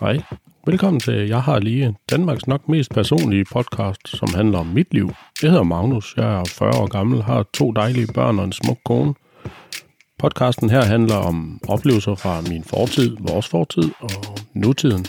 Hej. 0.00 0.16
Velkommen 0.66 1.00
til 1.00 1.28
Jeg 1.28 1.42
har 1.42 1.58
lige 1.58 1.96
Danmarks 2.10 2.46
nok 2.46 2.68
mest 2.68 2.90
personlige 2.94 3.44
podcast, 3.52 4.08
som 4.08 4.28
handler 4.34 4.58
om 4.58 4.66
mit 4.66 4.94
liv. 4.94 5.08
Jeg 5.42 5.50
hedder 5.50 5.64
Magnus, 5.64 6.16
jeg 6.16 6.40
er 6.40 6.44
40 6.58 6.82
år 6.82 6.88
gammel, 6.96 7.22
har 7.22 7.42
to 7.42 7.72
dejlige 7.72 8.06
børn 8.14 8.38
og 8.38 8.44
en 8.44 8.52
smuk 8.52 8.78
kone. 8.84 9.14
Podcasten 10.18 10.70
her 10.70 10.82
handler 10.84 11.16
om 11.16 11.60
oplevelser 11.68 12.14
fra 12.14 12.40
min 12.50 12.64
fortid, 12.64 13.16
vores 13.28 13.48
fortid 13.48 13.90
og 14.00 14.38
nutiden. 14.54 15.04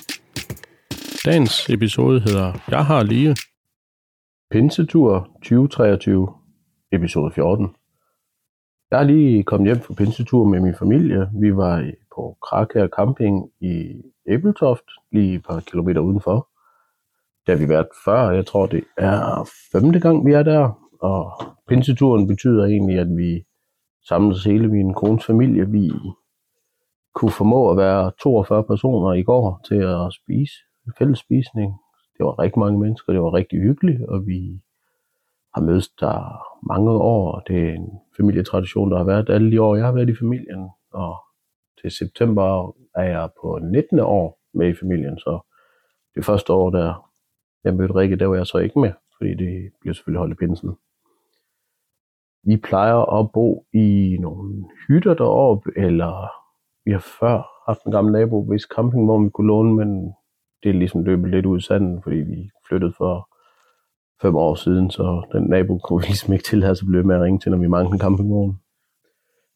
Dagens 1.25 1.69
episode 1.69 2.19
hedder 2.19 2.53
Jeg 2.69 2.85
har 2.85 3.03
lige 3.03 3.35
Pinsetur 4.51 5.29
2023, 5.43 6.27
episode 6.91 7.31
14. 7.35 7.67
Jeg 8.91 8.99
er 8.99 9.03
lige 9.03 9.43
kommet 9.43 9.67
hjem 9.67 9.81
fra 9.81 9.93
pinsetur 9.93 10.45
med 10.45 10.59
min 10.59 10.75
familie. 10.75 11.29
Vi 11.41 11.55
var 11.55 11.91
på 12.15 12.37
Krakær 12.41 12.87
Camping 12.87 13.49
i 13.61 14.01
Æbeltoft, 14.31 14.85
lige 15.11 15.35
et 15.35 15.43
par 15.43 15.59
kilometer 15.59 16.01
udenfor. 16.01 16.47
Der 17.45 17.51
har 17.53 17.59
vi 17.59 17.69
været 17.69 17.87
før. 18.05 18.29
Jeg 18.29 18.45
tror, 18.45 18.65
det 18.65 18.83
er 18.97 19.49
femte 19.71 19.99
gang, 19.99 20.25
vi 20.25 20.31
er 20.31 20.43
der. 20.43 20.69
Og 21.01 21.31
pinseturen 21.67 22.27
betyder 22.27 22.65
egentlig, 22.65 22.99
at 22.99 23.07
vi 23.17 23.43
samles 24.07 24.43
hele 24.43 24.67
min 24.67 24.93
kones 24.93 25.25
familie. 25.25 25.69
Vi 25.69 25.91
kunne 27.15 27.31
formå 27.31 27.71
at 27.71 27.77
være 27.77 28.11
42 28.21 28.63
personer 28.63 29.13
i 29.13 29.23
går 29.23 29.61
til 29.67 29.75
at 29.75 30.13
spise 30.13 30.53
fælles 30.97 31.19
spisning. 31.19 31.73
Det 32.17 32.25
var 32.25 32.39
rigtig 32.39 32.59
mange 32.59 32.79
mennesker, 32.79 33.13
det 33.13 33.21
var 33.21 33.33
rigtig 33.33 33.59
hyggeligt, 33.59 34.01
og 34.07 34.25
vi 34.25 34.61
har 35.55 35.61
mødtes 35.61 35.89
der 35.89 36.43
mange 36.67 36.91
år. 36.91 37.39
Det 37.47 37.69
er 37.69 37.73
en 37.73 37.89
familietradition, 38.17 38.91
der 38.91 38.97
har 38.97 39.03
været 39.03 39.29
alle 39.29 39.51
de 39.51 39.61
år, 39.61 39.75
jeg 39.75 39.85
har 39.85 39.91
været 39.91 40.09
i 40.09 40.15
familien. 40.15 40.69
Og 40.93 41.15
til 41.81 41.91
september 41.91 42.75
er 42.95 43.03
jeg 43.03 43.29
på 43.41 43.59
19. 43.63 43.99
år 43.99 44.39
med 44.53 44.67
i 44.67 44.73
familien, 44.73 45.17
så 45.17 45.39
det 46.15 46.25
første 46.25 46.53
år, 46.53 46.69
der 46.69 47.11
jeg 47.63 47.75
mødte 47.75 47.95
Rikke, 47.95 48.15
der 48.15 48.25
var 48.25 48.35
jeg 48.35 48.47
så 48.47 48.57
ikke 48.57 48.79
med, 48.79 48.91
fordi 49.17 49.33
det 49.35 49.71
blev 49.81 49.93
selvfølgelig 49.93 50.19
holdt 50.19 50.33
i 50.33 50.45
pinsen. 50.45 50.77
Vi 52.43 52.57
plejer 52.57 53.19
at 53.19 53.31
bo 53.31 53.65
i 53.73 54.17
nogle 54.19 54.65
hytter 54.87 55.13
deroppe, 55.13 55.71
eller 55.77 56.31
vi 56.85 56.91
har 56.91 57.05
før 57.19 57.51
haft 57.67 57.83
en 57.83 57.91
gammel 57.91 58.13
nabo, 58.13 58.43
hvis 58.43 58.61
camping, 58.61 59.05
hvor 59.05 59.23
vi 59.23 59.29
kunne 59.29 59.47
låne, 59.47 59.75
men 59.75 60.13
det 60.63 60.69
er 60.69 60.73
ligesom 60.73 61.03
løbet 61.03 61.29
lidt 61.31 61.45
ud 61.45 61.57
i 61.57 61.61
sanden, 61.61 62.03
fordi 62.03 62.15
vi 62.15 62.49
flyttede 62.67 62.93
for 62.97 63.29
fem 64.21 64.35
år 64.35 64.55
siden, 64.55 64.91
så 64.91 65.27
den 65.31 65.43
nabo 65.43 65.77
kunne 65.77 66.01
vi 66.01 66.07
ligesom 66.07 66.33
ikke 66.33 66.43
til, 66.43 66.75
så 66.75 66.85
blev 66.85 67.05
med 67.05 67.15
at 67.15 67.21
ringe 67.21 67.39
til, 67.39 67.51
når 67.51 67.57
vi 67.57 67.67
manglede 67.67 67.93
en 67.93 67.99
campingvogn. 67.99 68.59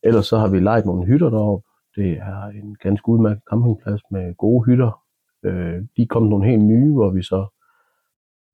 Ellers 0.03 0.25
så 0.27 0.37
har 0.37 0.47
vi 0.47 0.59
lejet 0.59 0.85
nogle 0.85 1.05
hytter 1.05 1.29
deroppe. 1.29 1.67
Det 1.95 2.11
er 2.11 2.43
en 2.47 2.75
ganske 2.81 3.09
udmærket 3.09 3.43
campingplads 3.49 4.01
med 4.11 4.35
gode 4.37 4.65
hytter. 4.65 5.01
Øh, 5.43 5.81
de 5.97 6.07
kom 6.07 6.23
nogle 6.23 6.45
helt 6.45 6.63
nye, 6.63 6.93
hvor 6.93 7.09
vi 7.09 7.23
så 7.23 7.45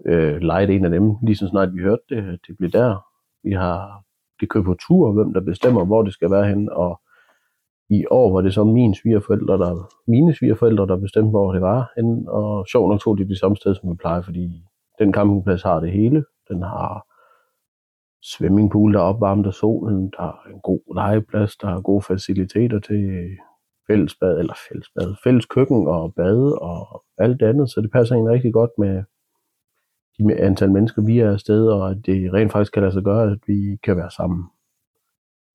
øh, 0.06 0.38
lejede 0.42 0.74
en 0.74 0.86
af 0.86 0.92
dem, 0.92 1.16
lige 1.24 1.36
så 1.36 1.48
snart 1.48 1.74
vi 1.74 1.82
hørte 1.82 2.04
det, 2.10 2.40
det 2.48 2.58
blev 2.58 2.70
der. 2.70 3.06
Vi 3.44 3.52
har 3.52 4.04
det 4.40 4.50
kører 4.50 4.64
på 4.64 4.76
tur, 4.88 5.12
hvem 5.12 5.34
der 5.34 5.42
bestemmer, 5.42 5.86
hvor 5.86 6.02
det 6.04 6.14
skal 6.14 6.32
være 6.32 6.48
hen, 6.48 6.70
og 6.72 7.02
i 7.90 8.06
år 8.12 8.34
var 8.34 8.42
det 8.42 8.54
så 8.54 8.64
mine 8.64 8.96
svigerforældre, 8.96 9.58
der, 9.58 9.90
mine 10.08 10.36
svigerforældre, 10.36 10.88
der 10.88 10.98
bestemte, 10.98 11.30
hvor 11.30 11.54
det 11.54 11.62
var 11.62 11.92
hen, 11.98 12.26
og 12.28 12.68
sjov 12.68 12.90
nok 12.90 13.00
tog 13.00 13.18
de 13.18 13.28
det 13.28 13.40
samme 13.40 13.58
sted, 13.58 13.76
som 13.76 13.90
vi 13.92 13.96
plejer, 13.96 14.22
fordi 14.22 14.64
den 15.00 15.14
campingplads 15.14 15.64
har 15.64 15.80
det 15.80 15.92
hele. 15.92 16.24
Den 16.50 16.62
har 16.62 17.11
swimmingpool, 18.24 18.94
der 18.94 19.00
er 19.00 19.04
opvarmet 19.04 19.48
af 19.48 19.54
solen, 19.54 20.12
der 20.18 20.24
er 20.24 20.50
en 20.54 20.60
god 20.60 20.96
legeplads, 20.96 21.58
der 21.58 21.68
er 21.68 21.82
gode 21.82 22.02
faciliteter 22.02 22.80
til 22.80 23.28
fællesbad, 23.88 24.40
eller 24.40 24.54
fællesbad, 24.70 25.16
fælles 25.24 25.46
køkken 25.46 25.88
og 25.88 26.14
bade 26.14 26.60
og 26.60 27.04
alt 27.18 27.40
det 27.40 27.46
andet, 27.46 27.72
så 27.72 27.82
det 27.82 27.92
passer 27.92 28.16
egentlig 28.16 28.34
rigtig 28.34 28.54
godt 28.54 28.72
med 28.78 29.04
de 30.18 30.36
antal 30.36 30.72
mennesker, 30.72 31.02
vi 31.06 31.20
er 31.20 31.32
afsted, 31.32 31.68
og 31.68 31.92
at 31.92 31.98
det 32.06 32.34
rent 32.34 32.52
faktisk 32.52 32.74
kan 32.74 32.82
lade 32.82 32.94
sig 32.94 33.04
gøre, 33.04 33.32
at 33.32 33.40
vi 33.48 33.78
kan 33.84 33.98
være 33.98 34.12
sammen. 34.12 34.44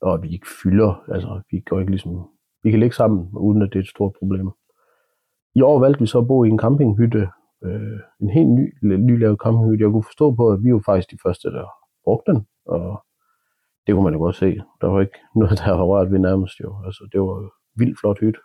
Og 0.02 0.14
at 0.14 0.22
vi 0.22 0.28
ikke 0.32 0.46
fylder, 0.62 1.04
altså 1.08 1.40
vi 1.50 1.60
går 1.60 1.80
ikke 1.80 1.92
ligesom, 1.92 2.28
vi 2.62 2.70
kan 2.70 2.80
ligge 2.80 2.96
sammen, 2.96 3.28
uden 3.32 3.62
at 3.62 3.68
det 3.72 3.78
er 3.78 3.82
et 3.82 3.88
stort 3.88 4.12
problem. 4.18 4.50
I 5.54 5.62
år 5.62 5.78
valgte 5.80 6.00
vi 6.00 6.06
så 6.06 6.18
at 6.18 6.26
bo 6.26 6.44
i 6.44 6.48
en 6.48 6.58
campinghytte, 6.58 7.28
øh, 7.64 8.00
en 8.20 8.30
helt 8.30 8.48
ny, 8.48 8.74
nylavet 8.82 9.38
campinghytte. 9.44 9.84
Jeg 9.84 9.92
kunne 9.92 10.10
forstå 10.10 10.34
på, 10.34 10.48
at 10.50 10.64
vi 10.64 10.72
var 10.72 10.82
faktisk 10.86 11.10
de 11.10 11.18
første, 11.22 11.48
der 11.48 11.66
brugte 12.06 12.32
den, 12.32 12.40
og 12.66 12.84
det 13.86 13.94
kunne 13.94 14.04
man 14.04 14.16
jo 14.16 14.20
godt 14.20 14.36
se. 14.36 14.50
Der 14.80 14.86
var 14.86 15.00
ikke 15.00 15.18
noget, 15.40 15.58
der 15.64 15.72
var 15.78 15.84
rørt 15.84 16.12
ved 16.12 16.18
nærmest 16.18 16.60
jo. 16.60 16.70
Altså, 16.86 17.08
det 17.12 17.20
var 17.20 17.36
vildt 17.80 18.00
flot 18.00 18.20
hytte. 18.20 18.40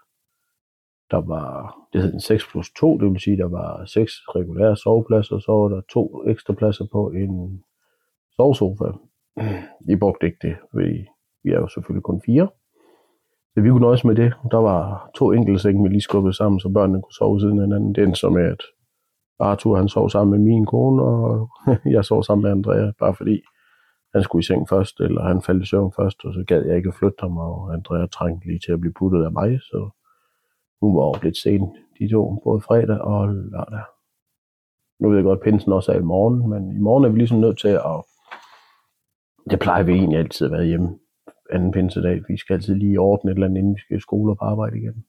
Der 1.11 1.21
var, 1.33 1.75
det 1.93 2.01
hed 2.01 2.13
en 2.13 2.19
6 2.19 2.47
plus 2.51 2.71
2, 2.79 2.97
det 2.97 3.11
vil 3.11 3.19
sige, 3.19 3.37
der 3.37 3.49
var 3.49 3.85
seks 3.85 4.11
regulære 4.35 4.75
sovepladser, 4.75 5.35
og 5.35 5.41
så 5.41 5.51
var 5.51 5.67
der 5.67 5.81
to 5.93 6.23
ekstra 6.27 6.53
pladser 6.53 6.85
på 6.91 7.09
en 7.09 7.63
sovesofa. 8.35 8.89
Vi 9.87 9.95
brugte 9.95 10.25
ikke 10.25 10.47
det, 10.47 10.55
fordi 10.71 11.05
vi 11.43 11.49
er 11.51 11.59
jo 11.59 11.67
selvfølgelig 11.67 12.03
kun 12.03 12.21
fire. 12.25 12.47
Så 13.53 13.61
vi 13.61 13.69
kunne 13.69 13.81
nøjes 13.81 14.03
med 14.03 14.15
det. 14.15 14.33
Der 14.51 14.57
var 14.57 15.09
to 15.15 15.31
enkelte 15.31 15.59
senge, 15.59 15.83
vi 15.83 15.89
lige 15.89 16.01
skubbede 16.01 16.33
sammen, 16.33 16.59
så 16.59 16.69
børnene 16.69 17.01
kunne 17.01 17.13
sove 17.13 17.39
siden 17.39 17.59
hinanden. 17.59 17.95
Det 17.95 18.03
endte 18.03 18.19
så 18.19 18.29
med, 18.29 18.43
at 18.43 18.61
Arthur 19.41 19.75
han 19.75 19.87
sov 19.87 20.09
sammen 20.09 20.31
med 20.31 20.39
min 20.39 20.65
kone, 20.65 21.03
og 21.03 21.49
jeg 21.95 22.05
sov 22.05 22.23
sammen 22.23 22.43
med 22.43 22.51
Andrea, 22.51 22.91
bare 22.99 23.15
fordi 23.15 23.41
han 24.13 24.23
skulle 24.23 24.39
i 24.39 24.43
seng 24.43 24.69
først, 24.69 24.99
eller 24.99 25.21
han 25.23 25.41
faldt 25.41 25.63
i 25.63 25.65
søvn 25.65 25.93
først, 25.95 26.25
og 26.25 26.33
så 26.33 26.43
gad 26.47 26.65
jeg 26.65 26.77
ikke 26.77 26.87
at 26.87 26.95
flytte 26.95 27.21
ham, 27.21 27.37
og 27.37 27.73
Andrea 27.73 28.05
trængte 28.05 28.47
lige 28.47 28.59
til 28.59 28.71
at 28.71 28.79
blive 28.79 28.93
puttet 28.93 29.23
af 29.23 29.31
mig, 29.31 29.59
så 29.61 29.89
hun 30.81 30.95
var 30.95 31.01
over 31.01 31.17
lidt 31.23 31.37
sent, 31.37 31.71
de 31.99 32.11
to, 32.11 32.41
både 32.43 32.61
fredag 32.61 33.01
og 33.01 33.27
lørdag. 33.27 33.83
Nu 34.99 35.09
ved 35.09 35.17
jeg 35.17 35.23
godt, 35.23 35.39
at 35.39 35.43
pinsen 35.43 35.73
også 35.73 35.91
er 35.91 35.99
i 35.99 36.09
morgen, 36.13 36.49
men 36.49 36.77
i 36.77 36.79
morgen 36.79 37.05
er 37.05 37.09
vi 37.09 37.17
ligesom 37.17 37.39
nødt 37.39 37.59
til 37.59 37.67
at, 37.67 37.99
det 39.49 39.59
plejer 39.59 39.83
vi 39.83 39.91
egentlig 39.91 40.19
altid 40.19 40.45
at 40.45 40.51
være 40.51 40.65
hjemme 40.65 40.89
anden 41.51 41.71
pinsedag. 41.71 42.21
Vi 42.27 42.37
skal 42.37 42.53
altid 42.53 42.75
lige 42.75 42.99
ordne 42.99 43.31
et 43.31 43.35
eller 43.35 43.47
andet, 43.47 43.59
inden 43.59 43.75
vi 43.75 43.79
skal 43.79 43.97
i 43.97 43.99
skole 43.99 44.31
og 44.31 44.37
på 44.37 44.45
arbejde 44.45 44.77
igen. 44.77 45.05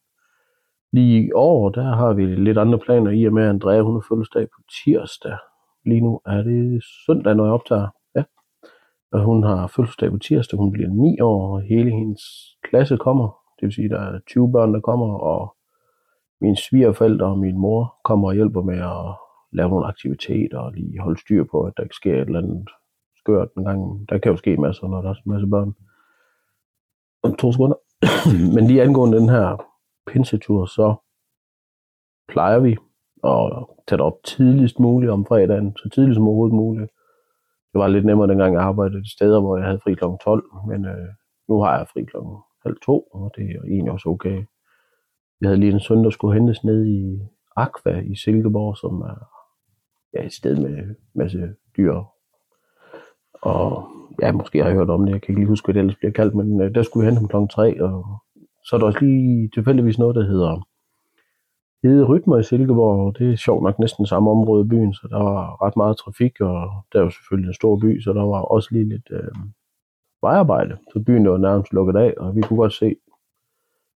Lige 0.93 1.27
i 1.27 1.33
år, 1.33 1.69
der 1.69 1.83
har 1.83 2.13
vi 2.13 2.27
lidt 2.27 2.59
andre 2.59 2.79
planer 2.79 3.11
i 3.11 3.25
og 3.25 3.33
med, 3.33 3.43
at 3.43 3.49
Andrea 3.49 3.81
hun 3.81 3.95
har 3.95 4.07
fødselsdag 4.09 4.47
på 4.55 4.63
tirsdag. 4.85 5.37
Lige 5.87 6.01
nu 6.01 6.21
er 6.27 6.43
det 6.43 6.83
søndag, 7.07 7.35
når 7.35 7.45
jeg 7.45 7.53
optager. 7.53 7.89
Ja. 8.17 8.23
Og 9.13 9.25
hun 9.25 9.43
har 9.43 9.67
fødselsdag 9.67 10.11
på 10.11 10.19
tirsdag. 10.19 10.59
Hun 10.59 10.73
bliver 10.73 10.89
9 10.89 11.21
år, 11.21 11.55
og 11.55 11.63
hele 11.63 11.91
hendes 11.91 12.23
klasse 12.65 12.97
kommer. 12.97 13.29
Det 13.61 13.67
vil 13.67 13.73
sige, 13.73 13.89
der 13.89 14.01
er 14.01 14.19
20 14.27 14.53
børn, 14.53 14.75
der 14.75 14.81
kommer, 14.81 15.19
og 15.19 15.57
mine 16.41 16.57
svigerforældre 16.57 17.27
og 17.27 17.39
min 17.39 17.59
mor 17.59 17.95
kommer 18.05 18.29
og 18.29 18.35
hjælper 18.35 18.63
med 18.63 18.79
at 18.79 19.15
lave 19.53 19.69
nogle 19.71 19.87
aktiviteter 19.87 20.59
og 20.59 20.73
lige 20.73 21.01
holde 21.01 21.21
styr 21.21 21.45
på, 21.51 21.63
at 21.63 21.73
der 21.77 21.83
ikke 21.83 21.95
sker 21.95 22.15
et 22.15 22.27
eller 22.27 22.39
andet 22.39 22.69
skørt 23.17 23.49
en 23.57 23.65
gang. 23.65 24.09
Der 24.09 24.19
kan 24.19 24.33
jo 24.33 24.37
ske 24.37 24.57
masser, 24.57 24.89
når 24.89 25.03
der 25.03 25.09
er 25.09 25.15
en 25.15 25.33
masse 25.33 25.47
børn. 25.47 25.73
Om 27.23 27.35
to 27.35 27.53
sekunder. 27.53 27.77
Men 28.55 28.67
lige 28.67 28.83
angående 28.83 29.19
den 29.19 29.29
her 29.29 29.72
pinsetur, 30.07 30.65
så 30.67 30.95
plejer 32.29 32.59
vi 32.59 32.77
at 33.25 33.67
tage 33.87 33.99
det 33.99 34.07
op 34.07 34.19
tidligst 34.25 34.79
muligt 34.79 35.13
om 35.13 35.27
fredagen, 35.27 35.77
så 35.77 35.89
tidligt 35.89 36.15
som 36.15 36.29
overhovedet 36.29 36.57
muligt. 36.57 36.91
Det 37.73 37.79
var 37.79 37.89
lidt 37.89 38.05
nemmere 38.05 38.29
dengang 38.29 38.55
jeg 38.55 38.63
arbejdede 38.63 39.13
steder, 39.13 39.41
hvor 39.41 39.57
jeg 39.57 39.67
havde 39.67 39.81
fri 39.81 39.95
kl. 39.95 40.05
12, 40.25 40.45
men 40.69 40.85
øh, 40.85 41.09
nu 41.49 41.63
har 41.63 41.79
jeg 41.79 41.87
fri 41.93 42.05
kl. 42.05 42.17
halv 42.65 42.77
to, 42.87 43.09
og 43.13 43.33
det 43.37 43.45
er 43.45 43.63
egentlig 43.65 43.93
også 43.93 44.09
okay. 44.09 44.45
Vi 45.41 45.47
havde 45.47 45.61
lige 45.61 45.73
en 45.73 45.81
søn, 45.81 46.05
der 46.05 46.11
skulle 46.11 46.35
hentes 46.35 46.65
ned 46.65 46.87
i 46.87 47.21
Aqua 47.57 48.01
i 48.01 48.15
Silkeborg, 48.17 48.77
som 48.77 49.01
er 49.01 49.19
ja, 50.15 50.27
et 50.27 50.33
sted 50.33 50.57
med 50.57 50.79
en 50.79 50.97
masse 51.15 51.55
dyr. 51.77 52.03
Og 53.33 53.89
ja, 54.23 54.33
måske 54.33 54.59
har 54.59 54.67
jeg 54.67 54.77
hørt 54.77 54.91
om 54.91 55.05
det, 55.05 55.13
jeg 55.13 55.23
kan 55.23 55.33
ikke 55.33 55.41
lige 55.41 55.49
huske, 55.49 55.67
hvad 55.67 55.75
det 55.75 55.81
ellers 55.81 55.97
bliver 55.97 56.13
kaldt, 56.13 56.35
men 56.35 56.61
øh, 56.61 56.75
der 56.75 56.83
skulle 56.83 57.05
vi 57.05 57.11
hente 57.11 57.21
ham 57.21 57.29
klokken 57.29 57.49
3, 57.49 57.83
og 57.83 58.05
så 58.65 58.77
er 58.77 58.79
der 58.79 58.87
også 58.87 59.05
lige 59.05 59.51
tilfældigvis 59.55 59.99
noget, 59.99 60.17
der 60.17 60.23
hedder 60.23 60.69
Hede 61.83 62.05
Rytmer 62.05 62.39
i 62.39 62.43
Silkeborg. 62.43 63.19
Det 63.19 63.33
er 63.33 63.37
sjovt 63.37 63.63
nok 63.63 63.79
næsten 63.79 64.07
samme 64.07 64.31
område 64.31 64.65
i 64.65 64.69
byen, 64.69 64.95
så 64.95 65.09
der 65.11 65.17
var 65.17 65.63
ret 65.67 65.77
meget 65.77 65.97
trafik, 65.97 66.41
og 66.41 66.71
der 66.93 66.99
er 66.99 67.03
jo 67.03 67.11
selvfølgelig 67.11 67.49
en 67.49 67.55
stor 67.55 67.77
by, 67.77 68.01
så 68.01 68.13
der 68.13 68.23
var 68.23 68.41
også 68.41 68.69
lige 68.73 68.89
lidt 68.89 69.09
øh, 69.11 69.35
vejarbejde. 70.23 70.77
Så 70.93 71.03
byen 71.07 71.29
var 71.29 71.37
nærmest 71.37 71.73
lukket 71.73 71.97
af, 71.97 72.15
og 72.17 72.37
vi 72.37 72.41
kunne 72.41 72.57
godt 72.57 72.73
se 72.73 72.97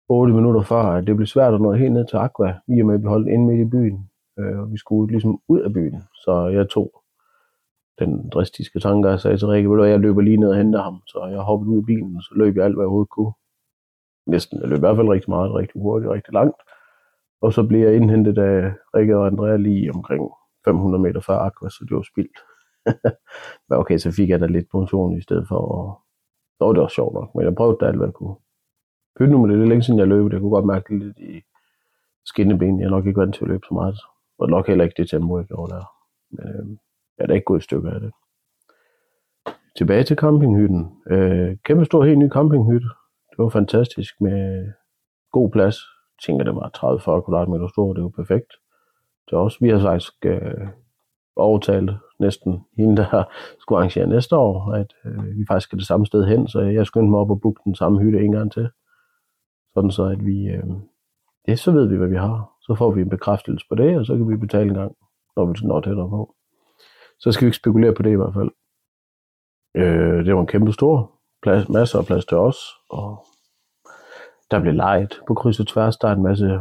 8 0.10 0.34
minutter 0.34 0.62
før, 0.62 0.84
at 0.84 1.08
det 1.08 1.16
blev 1.16 1.28
svært 1.28 1.54
at 1.54 1.62
nå 1.62 1.74
helt 1.74 1.94
ned 1.94 2.06
til 2.08 2.18
Aqua, 2.18 2.54
i 2.68 2.80
og 2.82 2.86
med 2.88 2.96
at 2.96 3.02
vi 3.02 3.08
holdt 3.08 3.28
inde 3.28 3.46
midt 3.46 3.68
i 3.68 3.70
byen. 3.70 4.10
Øh, 4.40 4.60
og 4.60 4.72
vi 4.72 4.78
skulle 4.78 5.12
ligesom 5.12 5.40
ud 5.48 5.60
af 5.60 5.74
byen, 5.74 6.04
så 6.14 6.48
jeg 6.48 6.70
tog 6.70 7.02
den 8.00 8.30
dristiske 8.30 8.80
tanke, 8.80 9.10
jeg 9.10 9.20
sagde 9.20 9.38
til 9.38 9.48
Rikke, 9.48 9.84
at 9.84 9.90
jeg 9.90 10.00
løber 10.00 10.22
lige 10.22 10.38
ned 10.38 10.50
og 10.50 10.58
henter 10.58 10.82
ham. 10.82 11.02
Så 11.08 11.28
jeg 11.32 11.40
hoppede 11.40 11.72
ud 11.72 11.78
af 11.78 11.86
bilen, 11.86 12.16
og 12.16 12.24
så 12.24 12.32
løb 12.36 12.56
jeg 12.56 12.66
alt, 12.66 12.76
hvad 12.76 12.84
jeg 12.84 12.88
overhovedet 12.88 13.10
kunne 13.10 13.34
næsten, 14.28 14.58
eller 14.58 14.70
løb 14.70 14.78
i 14.78 14.80
hvert 14.80 14.96
fald 14.96 15.10
rigtig 15.10 15.30
meget, 15.30 15.54
rigtig 15.54 15.82
hurtigt, 15.82 16.12
rigtig 16.12 16.34
langt. 16.34 16.62
Og 17.42 17.54
så 17.54 17.64
blev 17.64 17.80
jeg 17.80 17.96
indhentet 17.96 18.38
af 18.38 18.74
Rikke 18.96 19.18
og 19.18 19.28
Andrea 19.28 19.56
lige 19.56 19.92
omkring 19.96 20.32
500 20.66 21.02
meter 21.02 21.20
før 21.20 21.38
Aqua, 21.38 21.70
så 21.70 21.86
det 21.90 21.96
var 21.96 22.02
spildt. 22.02 22.38
men 23.70 23.80
okay, 23.80 23.98
så 23.98 24.12
fik 24.12 24.30
jeg 24.30 24.40
da 24.40 24.46
lidt 24.46 24.74
motion 24.74 25.18
i 25.18 25.22
stedet 25.22 25.48
for, 25.48 25.58
og 25.58 26.02
så 26.58 26.66
var 26.66 26.74
det 26.74 26.82
også 26.82 26.96
sjovt 26.96 27.14
nok, 27.14 27.36
men 27.36 27.46
jeg 27.46 27.56
prøvede 27.56 27.78
da 27.80 27.86
alt, 27.86 27.98
hvad 27.98 28.08
jeg 28.08 28.14
kunne. 28.14 28.36
Pyt 29.20 29.30
nu 29.30 29.38
med 29.38 29.50
det, 29.50 29.58
det 29.58 29.66
er 29.66 29.70
længe 29.70 29.84
siden 29.84 30.00
jeg 30.00 30.08
løb, 30.08 30.26
det 30.26 30.34
jeg 30.34 30.40
kunne 30.40 30.58
godt 30.58 30.66
mærke 30.66 30.94
det 30.94 31.04
lidt 31.04 31.20
i 31.20 31.44
skinneben. 32.26 32.80
Jeg 32.80 32.86
er 32.86 32.90
nok 32.90 33.06
ikke 33.06 33.20
vant 33.20 33.36
til 33.36 33.44
at 33.44 33.48
løbe 33.48 33.66
så 33.68 33.74
meget. 33.74 33.96
Og 34.40 34.50
nok 34.50 34.68
heller 34.68 34.84
ikke 34.84 35.02
det 35.02 35.10
tempo, 35.10 35.38
jeg 35.38 35.46
gjorde 35.46 35.74
der. 35.74 35.84
Men 36.30 36.48
øh, 36.48 36.78
jeg 37.18 37.24
er 37.24 37.28
da 37.28 37.34
ikke 37.34 37.46
gået 37.46 37.58
et 37.58 37.64
stykke 37.64 37.90
af 37.90 38.00
det. 38.00 38.12
Tilbage 39.78 40.04
til 40.04 40.18
campinghytten. 40.18 41.02
Øh, 41.10 41.58
kæmpe 41.64 41.86
stor, 41.86 42.04
helt 42.04 42.20
ny 42.20 42.30
campinghytte. 42.30 42.88
Det 43.36 43.44
var 43.44 43.50
fantastisk 43.50 44.22
med 44.22 44.72
god 45.32 45.52
plads. 45.52 45.78
Jeg 46.16 46.22
tænker, 46.26 46.44
det 46.46 46.56
var 46.56 46.70
30-40 46.78 47.26
kvadratmeter 47.26 47.68
stor. 47.68 47.94
Det 47.94 48.04
var 48.04 48.10
perfekt. 48.10 48.52
Det 49.30 49.38
også, 49.38 49.58
vi 49.62 49.70
har 49.70 49.80
faktisk 49.80 50.14
øh, 50.26 50.68
overtalt 51.36 51.92
næsten 52.20 52.62
hende, 52.78 52.98
der 52.98 53.24
skulle 53.60 53.78
arrangere 53.80 54.08
næste 54.08 54.36
år, 54.38 54.72
at 54.72 54.94
øh, 55.06 55.38
vi 55.38 55.46
faktisk 55.48 55.68
skal 55.68 55.80
det 55.80 55.88
samme 55.88 56.06
sted 56.06 56.26
hen, 56.26 56.48
så 56.48 56.60
jeg 56.60 56.86
skyndte 56.86 57.10
mig 57.10 57.20
op 57.20 57.32
og 57.32 57.42
booke 57.42 57.62
den 57.66 57.76
samme 57.76 58.00
hytte 58.00 58.20
en 58.20 58.32
gang 58.32 58.52
til. 58.52 58.70
Sådan 59.74 59.92
så, 59.92 60.04
at 60.04 60.26
vi, 60.26 60.48
øh, 60.48 60.64
ja, 61.48 61.56
så 61.56 61.72
ved 61.72 61.88
vi, 61.88 61.98
hvad 61.98 62.08
vi 62.08 62.16
har. 62.16 62.52
Så 62.62 62.76
får 62.76 62.92
vi 62.92 63.02
en 63.02 63.10
bekræftelse 63.10 63.66
på 63.70 63.76
det, 63.76 63.98
og 63.98 64.06
så 64.06 64.18
kan 64.18 64.30
vi 64.30 64.38
betale 64.38 64.70
en 64.70 64.76
gang, 64.76 64.96
når 65.36 65.46
vi 65.46 65.68
når 65.68 65.82
tættere 65.82 66.10
på. 66.10 66.36
Så 67.20 67.32
skal 67.32 67.46
vi 67.46 67.48
ikke 67.48 67.58
spekulere 67.58 67.94
på 67.94 68.04
det 68.04 68.12
i 68.12 68.16
hvert 68.16 68.34
fald. 68.34 68.50
Øh, 69.76 70.26
det 70.26 70.36
var 70.36 70.42
en 70.42 70.48
kæmpe 70.48 70.74
stor 70.74 71.15
plads, 71.46 71.70
masser 71.70 72.00
af 72.00 72.06
plads 72.06 72.26
til 72.26 72.38
os, 72.38 72.60
og 72.90 73.26
der 74.52 74.60
blev 74.62 74.74
leget 74.74 75.14
på 75.28 75.34
kryds 75.34 75.60
og 75.60 75.68
tværs. 75.68 75.98
Der 75.98 76.08
er 76.08 76.16
en 76.16 76.24
masse 76.24 76.60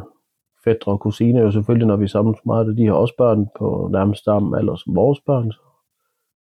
fædre 0.64 0.92
og 0.92 1.00
kusiner 1.00 1.42
jo 1.42 1.50
selvfølgelig, 1.50 1.86
når 1.86 1.96
vi 1.96 2.08
sammen 2.08 2.34
meget, 2.46 2.76
de 2.76 2.86
har 2.86 2.94
også 2.94 3.14
børn 3.18 3.46
på 3.58 3.88
nærmest 3.92 4.24
samme 4.24 4.58
alder 4.58 4.76
som 4.76 4.96
vores 4.96 5.20
børn. 5.26 5.52
Så 5.52 5.60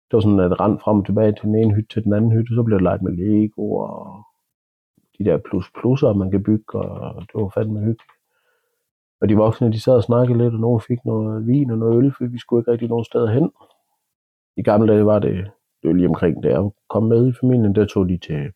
det 0.07 0.15
var 0.17 0.21
sådan 0.21 0.41
et 0.41 0.61
rand 0.61 0.79
frem 0.79 0.99
og 0.99 1.07
tilbage 1.07 1.33
til 1.33 1.43
den 1.49 1.55
ene 1.55 1.75
hytte 1.75 1.89
til 1.95 2.05
den 2.05 2.13
anden 2.13 2.33
hytte, 2.33 2.55
så 2.55 2.63
blev 2.63 2.79
det 2.79 2.83
leget 2.83 3.03
med 3.03 3.13
Lego 3.13 3.65
og 3.73 4.25
de 5.19 5.25
der 5.25 5.39
plus 5.49 5.67
plusser, 5.81 6.13
man 6.13 6.31
kan 6.31 6.43
bygge, 6.43 6.79
og 6.79 7.21
det 7.21 7.35
var 7.35 7.49
fandme 7.49 7.79
hyggeligt. 7.79 8.13
Og 9.21 9.29
de 9.29 9.37
voksne, 9.37 9.73
de 9.73 9.81
sad 9.81 9.95
og 9.95 10.03
snakkede 10.03 10.39
lidt, 10.39 10.55
og 10.55 10.61
nogen 10.61 10.81
fik 10.81 11.05
noget 11.05 11.47
vin 11.47 11.71
og 11.71 11.79
noget 11.79 11.97
øl, 11.99 12.13
for 12.17 12.27
vi 12.27 12.39
skulle 12.39 12.61
ikke 12.61 12.73
rigtig 12.73 12.89
nogen 12.89 13.05
steder 13.05 13.31
hen. 13.37 13.51
I 14.57 14.63
gamle 14.63 14.93
dage 14.93 15.07
var 15.07 15.19
det, 15.19 15.51
det 15.83 15.89
var 15.89 15.95
lige 15.95 16.09
omkring 16.09 16.43
da 16.43 16.49
jeg 16.49 16.71
kom 16.89 17.03
med 17.03 17.29
i 17.29 17.33
familien, 17.41 17.75
der 17.75 17.87
tog 17.87 18.09
de 18.09 18.19
til 18.19 18.53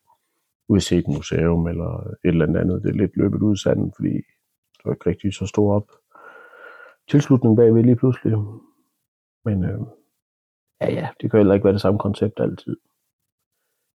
udset 0.69 1.08
museum 1.08 1.66
eller 1.66 1.90
et 2.24 2.28
eller 2.28 2.60
andet. 2.60 2.82
Det 2.82 2.90
er 2.90 3.00
lidt 3.02 3.16
løbet 3.16 3.42
ud 3.42 3.54
i 3.54 3.62
sanden, 3.62 3.92
fordi 3.96 4.12
det 4.76 4.82
var 4.84 4.92
ikke 4.92 5.10
rigtig 5.10 5.34
så 5.34 5.46
stor 5.46 5.74
op 5.74 5.88
tilslutning 7.08 7.56
bagved 7.56 7.82
lige 7.82 7.96
pludselig. 7.96 8.32
Men 9.44 9.64
øh, 9.64 9.80
ja, 10.80 10.92
ja, 10.92 11.08
det 11.20 11.30
kan 11.30 11.38
heller 11.38 11.54
ikke 11.54 11.64
være 11.64 11.72
det 11.72 11.80
samme 11.80 11.98
koncept 11.98 12.40
altid. 12.40 12.76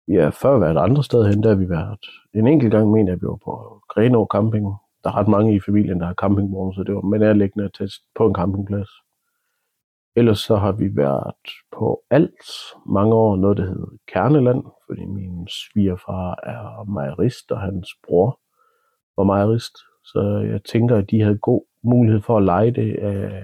Vi 0.07 0.15
har 0.15 0.31
før 0.31 0.59
været 0.59 0.77
andre 0.77 1.03
steder 1.03 1.27
hen, 1.27 1.43
der 1.43 1.49
har 1.49 1.55
vi 1.55 1.69
været 1.69 2.05
en 2.33 2.47
enkelt 2.47 2.71
gang, 2.71 2.91
mener 2.91 3.11
jeg, 3.11 3.21
vi 3.21 3.27
var 3.27 3.39
på 3.45 3.81
Grenå 3.89 4.27
Camping. 4.31 4.65
Der 5.03 5.09
er 5.09 5.15
ret 5.17 5.27
mange 5.27 5.55
i 5.55 5.59
familien, 5.59 5.99
der 5.99 6.05
har 6.05 6.13
campingvogn, 6.13 6.73
så 6.73 6.83
det 6.83 6.95
var 6.95 7.01
med 7.01 7.19
nærliggende 7.19 7.65
at 7.65 7.73
tage 7.73 7.89
på 8.15 8.27
en 8.27 8.35
campingplads. 8.35 8.89
Ellers 10.15 10.39
så 10.39 10.55
har 10.55 10.71
vi 10.71 10.95
været 10.95 11.33
på 11.71 12.03
alt 12.09 12.45
mange 12.85 13.15
år, 13.15 13.35
noget 13.35 13.57
der 13.57 13.65
hedder 13.65 13.87
Kerneland, 14.07 14.63
fordi 14.85 15.05
min 15.05 15.47
svigerfar 15.47 16.39
er 16.43 16.83
mejerist, 16.83 17.51
og 17.51 17.61
hans 17.61 17.89
bror 18.07 18.39
var 19.17 19.23
mejerist. 19.23 19.77
Så 20.03 20.21
jeg 20.51 20.63
tænker, 20.63 20.97
at 20.97 21.11
de 21.11 21.21
havde 21.21 21.37
god 21.37 21.65
mulighed 21.83 22.21
for 22.21 22.37
at 22.37 22.43
lege 22.43 22.71
det 22.71 22.95
af 22.95 23.43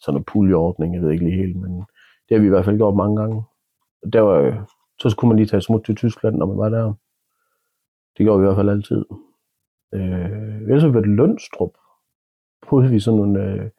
sådan 0.00 0.20
en 0.20 0.24
puljeordning, 0.24 0.94
jeg 0.94 1.02
ved 1.02 1.10
ikke 1.10 1.24
lige 1.24 1.36
helt, 1.36 1.56
men 1.56 1.72
det 2.28 2.34
har 2.34 2.38
vi 2.38 2.46
i 2.46 2.50
hvert 2.50 2.64
fald 2.64 2.76
gjort 2.76 2.96
mange 2.96 3.16
gange. 3.20 3.42
Der 4.12 4.20
var, 4.20 4.70
så 4.98 5.10
skulle 5.10 5.28
man 5.28 5.36
lige 5.36 5.46
tage 5.46 5.60
smut 5.60 5.84
til 5.84 5.96
Tyskland, 5.96 6.36
når 6.36 6.46
man 6.46 6.58
var 6.58 6.68
der. 6.68 6.94
Det 8.18 8.24
gjorde 8.24 8.40
vi 8.40 8.44
i 8.44 8.46
hvert 8.46 8.56
fald 8.56 8.68
altid. 8.68 9.04
Øh, 9.94 10.56
ellers 10.62 10.82
har 10.82 10.88
vi 10.88 10.94
været 10.94 11.08
Lønstrup. 11.08 11.70
Prøvede 12.62 12.90
vi 12.90 13.00
sådan 13.00 13.20
en 13.20 13.36
øh, 13.36 13.70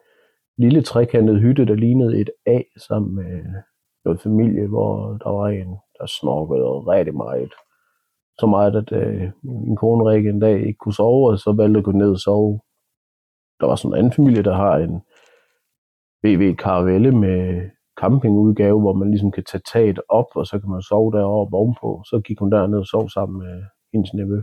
lille 0.58 0.82
trekantet 0.82 1.40
hytte, 1.40 1.66
der 1.66 1.74
lignede 1.74 2.20
et 2.20 2.30
A 2.46 2.60
sammen 2.88 3.14
med 3.14 3.32
øh, 3.32 3.54
noget 4.04 4.20
familie, 4.20 4.66
hvor 4.66 5.18
der 5.24 5.30
var 5.30 5.48
en, 5.48 5.76
der 5.98 6.06
snorkede 6.06 6.68
rigtig 6.92 7.14
meget 7.14 7.52
så 8.38 8.46
meget, 8.46 8.76
at 8.76 8.92
øh, 8.92 9.30
min 9.42 9.76
kone 9.76 10.10
Rikke 10.10 10.30
en 10.30 10.40
dag 10.40 10.66
ikke 10.66 10.78
kunne 10.78 10.94
sove, 10.94 11.30
og 11.30 11.38
så 11.38 11.52
valgte 11.52 11.78
at 11.78 11.84
gå 11.84 11.92
ned 11.92 12.10
og 12.10 12.18
sove. 12.18 12.60
Der 13.60 13.66
var 13.66 13.76
sådan 13.76 13.92
en 13.92 13.98
anden 13.98 14.12
familie, 14.12 14.42
der 14.42 14.54
har 14.54 14.76
en 14.76 15.00
BV 16.22 16.56
Caravelle 16.56 17.12
med 17.12 17.70
campingudgave, 18.00 18.80
hvor 18.80 18.92
man 18.92 19.10
ligesom 19.10 19.30
kan 19.30 19.44
tage 19.44 19.62
taget 19.72 20.00
op, 20.08 20.30
og 20.34 20.46
så 20.46 20.60
kan 20.60 20.70
man 20.70 20.82
sove 20.82 21.12
deroppe 21.12 21.56
ovenpå. 21.56 22.02
Så 22.04 22.20
gik 22.26 22.38
hun 22.38 22.52
derned 22.52 22.78
og 22.78 22.86
sov 22.86 23.08
sammen 23.08 23.38
med 23.38 23.62
hendes 23.92 24.14
nevø. 24.14 24.40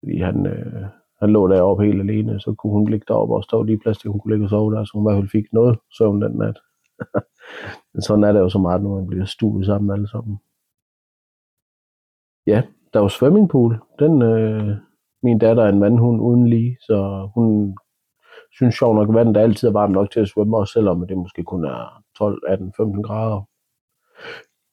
Fordi 0.00 0.16
han, 0.20 0.46
øh, 0.46 0.84
han 1.20 1.30
lå 1.30 1.48
deroppe 1.48 1.84
helt 1.84 2.00
alene, 2.00 2.40
så 2.40 2.54
kunne 2.54 2.72
hun 2.72 2.88
ligge 2.88 3.04
deroppe, 3.08 3.34
og 3.34 3.44
stå 3.44 3.62
lige 3.62 3.78
plads 3.78 3.98
til, 3.98 4.10
hun 4.10 4.20
kunne 4.20 4.32
ligge 4.32 4.46
og 4.46 4.50
sove 4.50 4.74
der, 4.74 4.84
så 4.84 4.90
hun 4.94 5.02
i 5.02 5.06
hvert 5.06 5.22
fald 5.22 5.30
fik 5.30 5.52
noget 5.52 5.78
søvn 5.98 6.22
den 6.22 6.32
nat. 6.32 6.58
Men 7.94 8.02
sådan 8.02 8.24
er 8.24 8.32
det 8.32 8.40
jo 8.40 8.48
så 8.48 8.58
meget, 8.58 8.82
når 8.82 8.94
man 8.94 9.06
bliver 9.06 9.24
stuet 9.24 9.66
sammen 9.66 9.90
alle 9.90 10.08
sammen. 10.08 10.38
Ja, 12.46 12.62
der 12.92 13.00
var 13.00 13.08
swimmingpool. 13.08 13.80
Den, 13.98 14.22
øh, 14.22 14.76
min 15.22 15.38
datter 15.38 15.62
er 15.62 15.68
en 15.68 15.80
vandhund 15.80 16.20
uden 16.20 16.48
lige, 16.48 16.76
så 16.80 17.28
hun 17.34 17.76
synes 18.52 18.74
sjovt 18.74 18.96
nok, 18.96 19.08
at 19.08 19.14
vandet 19.14 19.34
der 19.34 19.40
altid 19.40 19.68
er 19.68 19.72
varmt 19.72 19.92
nok 19.92 20.10
til 20.10 20.20
at 20.20 20.28
svømme, 20.28 20.56
også 20.56 20.72
selvom 20.72 21.06
det 21.06 21.18
måske 21.18 21.42
kun 21.42 21.64
er 21.64 22.02
12, 22.18 22.42
18, 22.48 22.72
15 22.76 23.02
grader. 23.02 23.42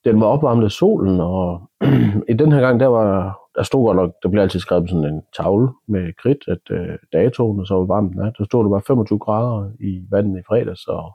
Den 0.04 0.20
var 0.20 0.26
opvarmet 0.26 0.64
af 0.64 0.70
solen, 0.70 1.20
og 1.20 1.70
i 2.32 2.32
den 2.32 2.52
her 2.52 2.60
gang, 2.60 2.80
der 2.80 2.86
var, 2.86 3.40
der 3.58 3.64
stod 3.64 3.86
godt 3.86 3.96
nok, 3.96 4.12
der 4.22 4.28
blev 4.28 4.42
altid 4.42 4.60
skrevet 4.60 4.90
sådan 4.90 5.04
en 5.04 5.22
tavle 5.36 5.68
med 5.88 6.12
kridt, 6.12 6.48
at 6.48 6.70
øh, 6.70 6.98
datoen, 7.12 7.60
og 7.60 7.66
så 7.66 7.74
var 7.74 7.84
varmt 7.84 8.16
nat. 8.16 8.34
Der 8.38 8.44
stod 8.44 8.64
der 8.64 8.70
bare 8.70 8.82
25 8.86 9.18
grader 9.18 9.70
i 9.80 10.06
vandet 10.10 10.40
i 10.40 10.42
fredags, 10.48 10.80
så 10.80 11.12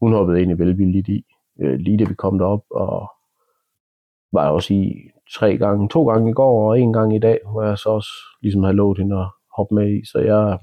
hun 0.00 0.12
hoppede 0.12 0.38
egentlig 0.38 0.58
velvilligt 0.58 1.08
i, 1.08 1.24
øh, 1.60 1.78
lige 1.78 1.98
da 1.98 2.04
vi 2.04 2.14
kom 2.14 2.38
derop, 2.38 2.64
og 2.70 3.10
var 4.32 4.48
også 4.48 4.74
i 4.74 5.10
tre 5.38 5.56
gange, 5.56 5.88
to 5.88 6.08
gange 6.08 6.30
i 6.30 6.32
går 6.32 6.68
og 6.70 6.80
en 6.80 6.92
gang 6.92 7.16
i 7.16 7.18
dag, 7.18 7.38
hvor 7.50 7.62
jeg 7.62 7.78
så 7.78 7.88
også 7.88 8.10
ligesom 8.42 8.62
havde 8.62 8.76
lovet 8.76 8.98
hende 8.98 9.20
at 9.20 9.28
hoppe 9.56 9.74
med 9.74 9.98
i, 9.98 10.04
så 10.04 10.18
jeg 10.18 10.58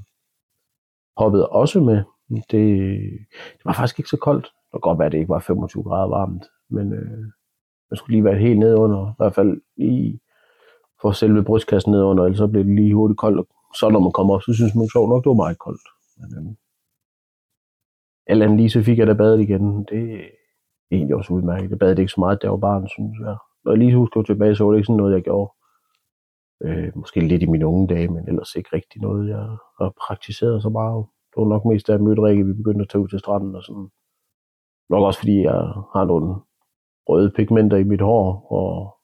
hoppede 1.17 1.49
også 1.49 1.79
med. 1.79 2.03
Det, 2.29 2.41
det 3.57 3.65
var 3.65 3.73
faktisk 3.73 3.99
ikke 3.99 4.09
så 4.09 4.17
koldt. 4.17 4.45
Det 4.45 4.71
kan 4.73 4.79
godt 4.79 4.99
være, 4.99 5.05
at 5.05 5.11
det 5.11 5.17
ikke 5.17 5.29
var 5.29 5.39
25 5.39 5.83
grader 5.83 6.07
varmt, 6.07 6.45
men 6.69 6.93
øh, 6.93 7.23
man 7.89 7.97
skulle 7.97 8.15
lige 8.15 8.23
være 8.23 8.37
helt 8.37 8.59
nede 8.59 8.77
under, 8.77 9.11
i 9.11 9.13
hvert 9.17 9.35
fald 9.35 9.61
i 9.77 10.19
for 11.01 11.11
selve 11.11 11.43
brystkassen 11.43 11.91
ned 11.91 12.03
under, 12.03 12.23
ellers 12.23 12.37
så 12.37 12.47
blev 12.47 12.63
det 12.63 12.75
lige 12.75 12.95
hurtigt 12.95 13.19
koldt, 13.19 13.39
og 13.39 13.75
så 13.75 13.89
når 13.89 13.99
man 13.99 14.11
kommer 14.11 14.33
op, 14.33 14.41
så 14.41 14.53
synes 14.53 14.75
man 14.75 14.89
sjovt 14.89 15.09
nok, 15.09 15.23
det 15.23 15.29
var 15.29 15.43
meget 15.43 15.59
koldt. 15.59 15.87
Men, 16.17 16.37
øhm, 16.37 16.55
eller 18.27 18.45
andet 18.45 18.57
lige, 18.57 18.69
så 18.69 18.83
fik 18.83 18.99
jeg 18.99 19.07
da 19.07 19.13
badet 19.13 19.39
igen. 19.41 19.83
Det 19.83 20.13
er 20.13 20.27
egentlig 20.91 21.15
også 21.15 21.33
udmærket. 21.33 21.69
Jeg 21.69 21.79
badede 21.79 22.01
ikke 22.01 22.11
så 22.11 22.19
meget, 22.19 22.41
der 22.41 22.49
var 22.49 22.57
barn, 22.57 22.87
synes 22.87 23.19
jeg. 23.19 23.37
Når 23.63 23.71
jeg 23.71 23.79
lige 23.79 23.97
husker 23.97 24.21
tilbage, 24.21 24.55
så 24.55 24.63
var 24.63 24.71
det 24.71 24.77
ikke 24.77 24.85
sådan 24.85 24.97
noget, 24.97 25.13
jeg 25.13 25.23
gjorde. 25.23 25.51
Øh, 26.63 26.91
måske 26.95 27.19
lidt 27.19 27.43
i 27.43 27.45
mine 27.45 27.67
unge 27.67 27.87
dage, 27.87 28.07
men 28.07 28.27
ellers 28.27 28.55
ikke 28.55 28.69
rigtig 28.73 29.01
noget, 29.01 29.29
jeg 29.29 29.57
har 29.79 29.93
praktiseret 30.07 30.61
så 30.61 30.69
meget. 30.69 31.05
Det 31.29 31.41
var 31.41 31.47
nok 31.47 31.65
mest, 31.65 31.87
da 31.87 31.91
jeg 31.91 32.01
mødte 32.01 32.21
Rikke, 32.21 32.45
vi 32.45 32.53
begyndte 32.53 32.81
at 32.81 32.89
tage 32.89 33.01
ud 33.01 33.07
til 33.07 33.19
stranden 33.19 33.55
og 33.55 33.63
sådan. 33.63 33.89
Nok 34.89 35.03
også 35.03 35.19
fordi 35.19 35.41
jeg 35.41 35.59
har 35.93 36.05
nogle 36.05 36.35
røde 37.09 37.31
pigmenter 37.35 37.77
i 37.77 37.83
mit 37.83 38.01
hår, 38.01 38.51
og 38.51 38.96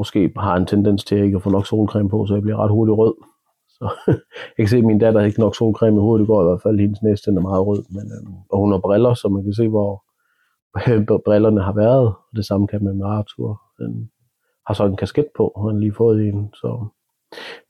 måske 0.00 0.32
har 0.36 0.56
en 0.56 0.66
tendens 0.66 1.04
til 1.04 1.16
at 1.16 1.24
ikke 1.24 1.36
at 1.36 1.42
få 1.42 1.50
nok 1.50 1.66
solcreme 1.66 2.08
på, 2.08 2.26
så 2.26 2.34
jeg 2.34 2.42
bliver 2.42 2.56
ret 2.62 2.70
hurtigt 2.70 2.98
rød. 2.98 3.14
Så 3.68 3.84
jeg 4.56 4.62
kan 4.62 4.68
se, 4.68 4.76
at 4.76 4.84
min 4.84 4.98
datter 4.98 5.20
ikke 5.20 5.40
nok 5.40 5.56
solcreme 5.56 5.96
i 5.96 6.00
hovedet. 6.00 6.20
Det 6.20 6.26
går 6.26 6.42
i 6.42 6.48
hvert 6.48 6.62
fald, 6.62 6.80
hendes 6.80 7.02
næste 7.02 7.30
er 7.30 7.40
meget 7.40 7.66
rød. 7.66 7.82
Men, 7.96 8.06
øh, 8.16 8.32
og 8.50 8.58
hun 8.58 8.72
har 8.72 8.78
briller, 8.78 9.14
så 9.14 9.28
man 9.28 9.42
kan 9.44 9.54
se, 9.54 9.68
hvor, 9.68 10.04
brillerne 11.26 11.62
har 11.62 11.72
været. 11.72 12.06
Og 12.06 12.36
det 12.36 12.46
samme 12.46 12.66
kan 12.66 12.84
man 12.84 12.96
med 12.96 13.06
Arthur. 13.06 13.60
Den 13.78 14.10
har 14.66 14.74
så 14.74 14.84
en 14.86 14.96
kasket 14.96 15.28
på, 15.36 15.48
og 15.48 15.70
han 15.70 15.80
lige 15.80 15.94
fået 15.94 16.28
en. 16.28 16.50
Så 16.54 16.86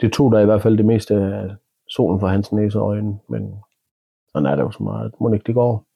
det 0.01 0.13
tog 0.13 0.33
der 0.33 0.41
i 0.41 0.45
hvert 0.45 0.63
fald 0.63 0.77
det 0.77 0.87
meste 0.87 1.15
af 1.15 1.51
solen 1.89 2.21
fra 2.21 2.29
hans 2.29 2.53
næse 2.53 2.81
og 2.81 2.87
øjne. 2.87 3.19
Men 3.29 3.43
sådan 4.33 4.47
er 4.47 4.55
det 4.57 4.63
jo 4.63 4.71
så 4.71 4.83
meget. 4.83 5.13
Må 5.21 5.33
ikke 5.33 5.47
det 5.47 5.55
går. 5.55 5.87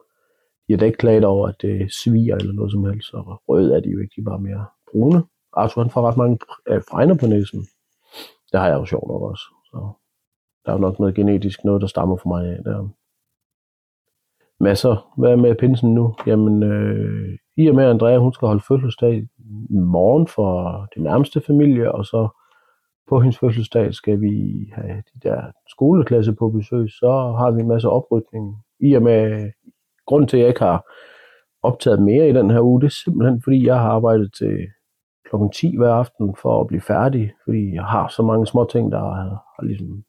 De 0.66 0.72
har 0.72 0.78
da 0.78 0.84
ikke 0.84 0.98
klaget 0.98 1.24
over, 1.24 1.48
at 1.48 1.56
det 1.62 1.92
sviger 2.04 2.36
eller 2.36 2.52
noget 2.52 2.72
som 2.72 2.84
helst. 2.84 3.14
Og 3.14 3.42
rød 3.48 3.70
er 3.70 3.80
de 3.80 3.88
jo 3.88 3.98
ikke, 4.00 4.12
de 4.16 4.20
er 4.20 4.30
bare 4.30 4.40
mere 4.48 4.64
brune. 4.92 5.22
Arthur 5.56 5.82
han 5.82 5.90
får 5.90 6.08
ret 6.08 6.16
mange 6.16 6.38
øh, 6.68 6.82
fregner 6.90 7.14
på 7.14 7.26
næsen. 7.26 7.60
Det 8.52 8.60
har 8.60 8.68
jeg 8.68 8.76
jo 8.76 8.84
sjovt 8.84 9.08
nok 9.08 9.22
også. 9.22 9.44
Så 9.64 9.90
der 10.64 10.70
er 10.72 10.76
jo 10.76 10.80
nok 10.80 10.98
noget 10.98 11.14
genetisk, 11.14 11.64
noget 11.64 11.80
der 11.80 11.86
stammer 11.86 12.16
fra 12.16 12.28
mig 12.28 12.56
af 12.56 12.64
der 12.64 12.88
masser. 14.60 15.12
Hvad 15.18 15.30
er 15.30 15.36
med 15.36 15.54
pinsen 15.54 15.94
nu? 15.94 16.14
Jamen, 16.26 16.62
øh, 16.62 17.38
i 17.56 17.68
og 17.68 17.74
med, 17.74 17.84
at 17.84 17.90
Andrea 17.90 18.18
hun 18.18 18.32
skal 18.32 18.46
holde 18.46 18.64
fødselsdag 18.68 19.28
i 19.70 19.78
morgen 19.78 20.26
for 20.26 20.86
det 20.94 21.02
nærmeste 21.02 21.40
familie, 21.40 21.92
og 21.92 22.04
så 22.04 22.28
på 23.08 23.20
hendes 23.20 23.38
fødselsdag 23.38 23.94
skal 23.94 24.20
vi 24.20 24.66
have 24.72 25.02
de 25.14 25.28
der 25.28 25.42
skoleklasse 25.68 26.32
på 26.32 26.50
besøg, 26.50 26.90
så 26.90 27.34
har 27.38 27.50
vi 27.50 27.60
en 27.60 27.68
masse 27.68 27.88
oprykning. 27.88 28.56
I 28.80 28.94
og 28.94 29.02
med, 29.02 29.50
grund 30.06 30.28
til, 30.28 30.36
at 30.36 30.40
jeg 30.40 30.48
ikke 30.48 30.60
har 30.60 30.84
optaget 31.62 32.02
mere 32.02 32.28
i 32.28 32.32
den 32.32 32.50
her 32.50 32.60
uge, 32.60 32.80
det 32.80 32.86
er 32.86 33.00
simpelthen, 33.04 33.42
fordi 33.42 33.66
jeg 33.66 33.80
har 33.80 33.90
arbejdet 33.90 34.32
til 34.38 34.58
klokken 35.34 35.50
10 35.50 35.76
hver 35.76 35.92
aften 35.92 36.36
for 36.42 36.60
at 36.60 36.66
blive 36.66 36.80
færdig, 36.80 37.32
fordi 37.44 37.74
jeg 37.74 37.84
har 37.84 38.08
så 38.08 38.22
mange 38.22 38.46
små 38.46 38.64
ting, 38.64 38.92
der 38.92 38.98
har, 38.98 39.24
har 39.56 39.62
ligesom 39.62 40.04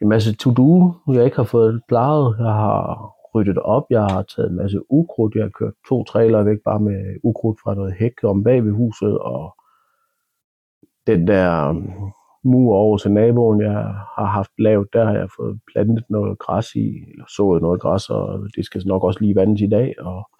en 0.00 0.08
masse 0.08 0.36
to-do, 0.36 0.92
jeg 1.08 1.24
ikke 1.24 1.36
har 1.36 1.44
fået 1.44 1.82
plejet. 1.88 2.36
Jeg 2.38 2.52
har 2.52 3.12
ryddet 3.34 3.58
op, 3.58 3.84
jeg 3.90 4.02
har 4.02 4.22
taget 4.22 4.50
en 4.50 4.56
masse 4.56 4.92
ukrudt, 4.92 5.34
jeg 5.34 5.44
har 5.44 5.50
kørt 5.50 5.72
to 5.88 6.04
trailer 6.04 6.42
væk 6.42 6.58
bare 6.64 6.80
med 6.80 7.16
ukrudt 7.22 7.58
fra 7.64 7.74
noget 7.74 7.94
hæk 7.98 8.24
om 8.24 8.44
bag 8.44 8.64
ved 8.64 8.72
huset, 8.72 9.18
og 9.18 9.54
den 11.06 11.26
der 11.26 11.68
um, 11.68 12.12
mur 12.44 12.76
over 12.76 12.98
til 12.98 13.12
naboen, 13.12 13.60
jeg 13.60 13.78
har 14.16 14.24
haft 14.24 14.50
lavet, 14.58 14.88
der 14.92 15.04
har 15.04 15.14
jeg 15.14 15.28
fået 15.36 15.60
plantet 15.72 16.04
noget 16.10 16.38
græs 16.38 16.74
i, 16.74 16.88
eller 17.10 17.24
sået 17.36 17.62
noget 17.62 17.80
græs, 17.80 18.10
og 18.10 18.48
det 18.56 18.64
skal 18.64 18.82
nok 18.86 19.04
også 19.04 19.20
lige 19.20 19.36
vandes 19.36 19.60
i 19.60 19.68
dag, 19.68 19.94
og 19.98 20.30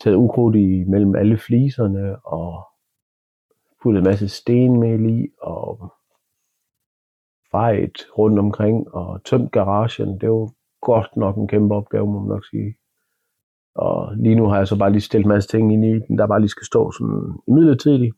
taget 0.00 0.16
ukrudt 0.16 0.56
i 0.56 0.84
mellem 0.84 1.14
alle 1.14 1.38
fliserne, 1.38 2.26
og 2.26 2.68
puttet 3.82 3.98
en 3.98 4.04
masse 4.04 4.28
stenmel 4.28 5.20
i, 5.20 5.28
og 5.42 5.92
fejet 7.50 8.06
rundt 8.18 8.38
omkring, 8.38 8.94
og 8.94 9.24
tømt 9.24 9.52
garagen. 9.52 10.20
Det 10.20 10.30
var 10.30 10.50
godt 10.82 11.16
nok 11.16 11.36
en 11.36 11.48
kæmpe 11.48 11.74
opgave, 11.74 12.06
må 12.06 12.18
man 12.18 12.28
nok 12.28 12.44
sige. 12.50 12.76
Og 13.74 14.16
lige 14.16 14.34
nu 14.34 14.46
har 14.46 14.56
jeg 14.56 14.68
så 14.68 14.78
bare 14.78 14.92
lige 14.92 15.00
stillet 15.00 15.24
en 15.24 15.28
masse 15.28 15.48
ting 15.48 15.72
ind 15.72 15.84
i 15.84 15.98
den, 16.08 16.18
der 16.18 16.26
bare 16.26 16.40
lige 16.40 16.48
skal 16.48 16.66
stå 16.66 16.92
sådan 16.92 17.32
midlertidigt. 17.48 18.14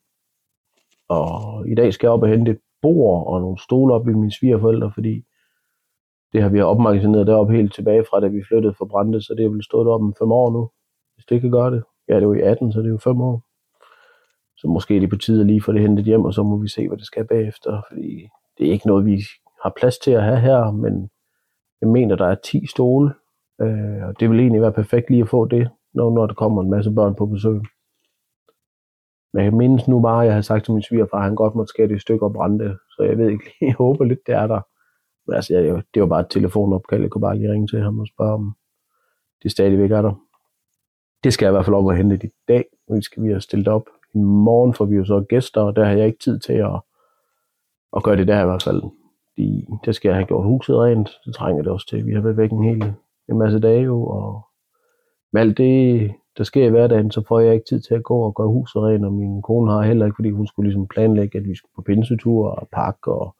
Og 1.09 1.69
i 1.69 1.75
dag 1.75 1.93
skal 1.93 2.07
jeg 2.07 2.12
op 2.12 2.23
og 2.23 2.29
hente 2.29 2.50
et 2.50 2.61
bord 2.83 3.26
og 3.26 3.40
nogle 3.40 3.59
stole 3.59 3.95
op 3.95 4.09
i 4.09 4.12
mine 4.12 4.33
svigerforældre, 4.33 4.93
fordi 4.95 5.25
det 6.33 6.43
har 6.43 6.49
vi 6.49 6.61
opmagasineret 6.61 7.26
deroppe 7.26 7.55
helt 7.55 7.75
tilbage 7.75 8.05
fra, 8.11 8.21
da 8.21 8.26
vi 8.26 8.45
flyttede 8.49 8.75
fra 8.75 8.85
Brande, 8.85 9.23
så 9.23 9.35
det 9.35 9.45
er 9.45 9.50
vel 9.50 9.64
stået 9.64 9.88
op 9.88 10.00
om 10.00 10.14
fem 10.19 10.33
år 10.33 10.50
nu, 10.50 10.71
hvis 11.14 11.25
det 11.25 11.40
kan 11.40 11.50
gøre 11.50 11.71
det. 11.71 11.83
Ja, 12.09 12.14
det 12.14 12.23
er 12.23 12.26
jo 12.26 12.33
i 12.33 12.40
18, 12.40 12.73
så 12.73 12.79
det 12.79 12.87
er 12.87 12.90
jo 12.90 12.99
fem 12.99 13.21
år. 13.21 13.50
Så 14.61 14.69
måske 14.69 14.97
er 14.97 15.00
det 15.00 15.11
på 15.11 15.17
tide 15.17 15.40
at 15.40 15.47
lige 15.47 15.62
få 15.62 15.73
det 15.73 15.81
hentet 15.81 16.05
hjem, 16.05 16.25
og 16.25 16.35
så 16.35 16.43
må 16.43 16.57
vi 16.57 16.69
se, 16.69 16.88
hvad 16.88 16.99
det 16.99 17.07
skal 17.07 17.26
bagefter, 17.26 17.83
fordi 17.88 18.29
det 18.59 18.69
er 18.69 18.73
ikke 18.73 18.87
noget, 18.87 19.07
vi 19.07 19.23
har 19.62 19.73
plads 19.76 19.99
til 19.99 20.11
at 20.11 20.23
have 20.23 20.40
her, 20.40 20.71
men 20.71 21.11
jeg 21.81 21.88
mener, 21.88 22.17
der 22.17 22.26
er 22.26 22.35
10 22.35 22.67
stole, 22.67 23.14
øh, 23.61 24.02
og 24.09 24.21
det 24.21 24.31
vil 24.31 24.40
egentlig 24.40 24.62
være 24.62 24.73
perfekt 24.73 25.11
lige 25.11 25.23
at 25.23 25.29
få 25.29 25.45
det, 25.45 25.71
når, 25.95 26.14
når 26.14 26.26
der 26.26 26.35
kommer 26.35 26.62
en 26.62 26.71
masse 26.71 26.90
børn 26.90 27.14
på 27.14 27.26
besøg. 27.26 27.61
Men 29.33 29.45
jeg 29.45 29.55
mindes 29.55 29.88
nu 29.88 30.00
bare, 30.00 30.23
at 30.23 30.26
jeg 30.26 30.35
har 30.35 30.43
sagt 30.43 30.64
til 30.64 30.75
min 30.75 30.83
svigerfar, 30.83 31.19
at 31.19 31.25
han 31.25 31.35
godt 31.35 31.55
måtte 31.55 31.71
skære 31.71 31.88
det 31.88 31.97
i 31.97 31.99
stykker 31.99 32.26
og 32.26 32.33
brænde 32.33 32.64
det. 32.64 32.79
Så 32.90 33.02
jeg 33.02 33.19
ved 33.19 33.29
ikke, 33.29 33.45
jeg 33.61 33.75
håber 33.75 34.05
lidt, 34.05 34.26
det 34.26 34.35
er 34.35 34.47
der. 34.47 34.61
Men 35.26 35.35
altså, 35.35 35.55
jeg, 35.55 35.83
det 35.95 36.02
var 36.02 36.09
bare 36.09 36.21
et 36.21 36.31
telefonopkald. 36.31 37.00
Jeg 37.00 37.11
kunne 37.11 37.23
bare 37.23 37.37
lige 37.38 37.52
ringe 37.52 37.67
til 37.67 37.81
ham 37.81 37.99
og 37.99 38.07
spørge, 38.07 38.33
om 38.33 38.55
det 39.43 39.50
stadigvæk 39.50 39.90
er 39.90 40.02
der. 40.02 40.14
Det 41.25 41.33
skal 41.33 41.47
jeg 41.47 41.50
i 41.50 41.55
hvert 41.55 41.64
fald 41.64 41.76
op 41.76 41.87
og 41.87 41.97
hente 41.97 42.26
i 42.26 42.31
dag. 42.49 42.64
vi 42.95 43.02
skal 43.02 43.23
vi 43.23 43.29
have 43.29 43.40
stillet 43.40 43.69
op. 43.69 43.87
I 44.14 44.19
morgen 44.19 44.75
får 44.75 44.85
vi 44.85 44.97
jo 44.97 45.05
så 45.05 45.25
gæster, 45.29 45.61
og 45.61 45.76
der 45.76 45.85
har 45.85 45.93
jeg 45.93 46.07
ikke 46.07 46.25
tid 46.25 46.38
til 46.38 46.52
at, 46.52 46.81
at 47.97 48.02
gøre 48.02 48.17
det 48.17 48.29
der 48.29 48.43
i 48.43 48.47
hvert 48.47 48.62
fald. 48.62 48.83
De, 49.37 49.67
der 49.85 49.93
skal 49.93 50.09
jeg 50.09 50.17
have 50.17 50.26
gjort 50.26 50.45
huset 50.45 50.76
rent. 50.76 51.11
Det 51.25 51.35
trænger 51.35 51.62
det 51.62 51.73
også 51.73 51.87
til. 51.87 52.07
Vi 52.07 52.14
har 52.14 52.21
været 52.21 52.37
væk 52.37 52.50
en 52.50 52.64
hel 52.64 52.95
en 53.31 53.38
masse 53.38 53.61
dage 53.61 53.83
jo, 53.83 54.07
og 54.07 54.43
med 55.33 55.40
alt 55.40 55.59
det, 55.59 56.11
der 56.38 56.45
sker 56.45 56.67
i 56.67 56.71
hverdagen, 56.71 57.11
så 57.11 57.23
får 57.29 57.40
jeg 57.40 57.55
ikke 57.55 57.67
tid 57.69 57.81
til 57.81 57.95
at 57.95 58.05
gå 58.05 58.19
og 58.19 58.35
gøre 58.35 58.49
huset 58.49 58.83
rent, 58.83 59.05
og 59.05 59.12
min 59.12 59.43
kone 59.43 59.73
har 59.73 59.83
heller 59.83 60.07
ikke, 60.07 60.17
fordi 60.17 60.31
hun 60.31 60.47
skulle 60.47 60.67
ligesom 60.67 60.87
planlægge, 60.87 61.38
at 61.38 61.45
vi 61.45 61.55
skulle 61.55 61.73
på 61.76 61.83
pinsetur 61.83 62.49
og 62.49 62.69
pakke, 62.73 63.12
og 63.12 63.37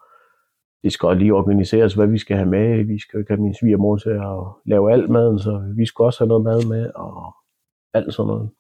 det 0.82 0.92
skal 0.92 1.16
lige 1.16 1.34
organiseres, 1.34 1.94
hvad 1.94 2.06
vi 2.06 2.18
skal 2.18 2.36
have 2.36 2.48
med. 2.48 2.84
Vi 2.84 2.98
skal 2.98 3.16
jo 3.16 3.20
ikke 3.20 3.32
have 3.32 3.42
min 3.42 3.54
svigermor 3.54 3.96
til 3.96 4.10
at 4.10 4.38
lave 4.64 4.92
alt 4.92 5.10
maden, 5.10 5.38
så 5.38 5.72
vi 5.76 5.86
skal 5.86 6.02
også 6.02 6.24
have 6.24 6.28
noget 6.28 6.44
mad 6.44 6.68
med, 6.68 6.90
og 6.94 7.34
alt 7.94 8.14
sådan 8.14 8.26
noget. 8.26 8.50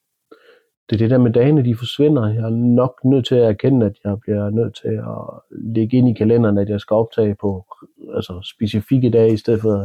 Det 0.90 0.96
er 0.96 0.98
det 0.98 1.10
der 1.10 1.18
med 1.18 1.32
dagene, 1.32 1.64
de 1.64 1.76
forsvinder. 1.76 2.28
Jeg 2.28 2.44
er 2.44 2.50
nok 2.50 3.04
nødt 3.04 3.26
til 3.26 3.34
at 3.34 3.48
erkende, 3.48 3.86
at 3.86 3.96
jeg 4.04 4.20
bliver 4.20 4.50
nødt 4.50 4.74
til 4.74 4.88
at 4.88 5.40
lægge 5.50 5.96
ind 5.96 6.08
i 6.08 6.12
kalenderen, 6.12 6.58
at 6.58 6.68
jeg 6.68 6.80
skal 6.80 6.94
optage 6.94 7.34
på 7.40 7.64
altså 8.14 8.40
specifikke 8.54 9.10
dage, 9.10 9.32
i 9.32 9.36
stedet 9.36 9.60
for 9.60 9.84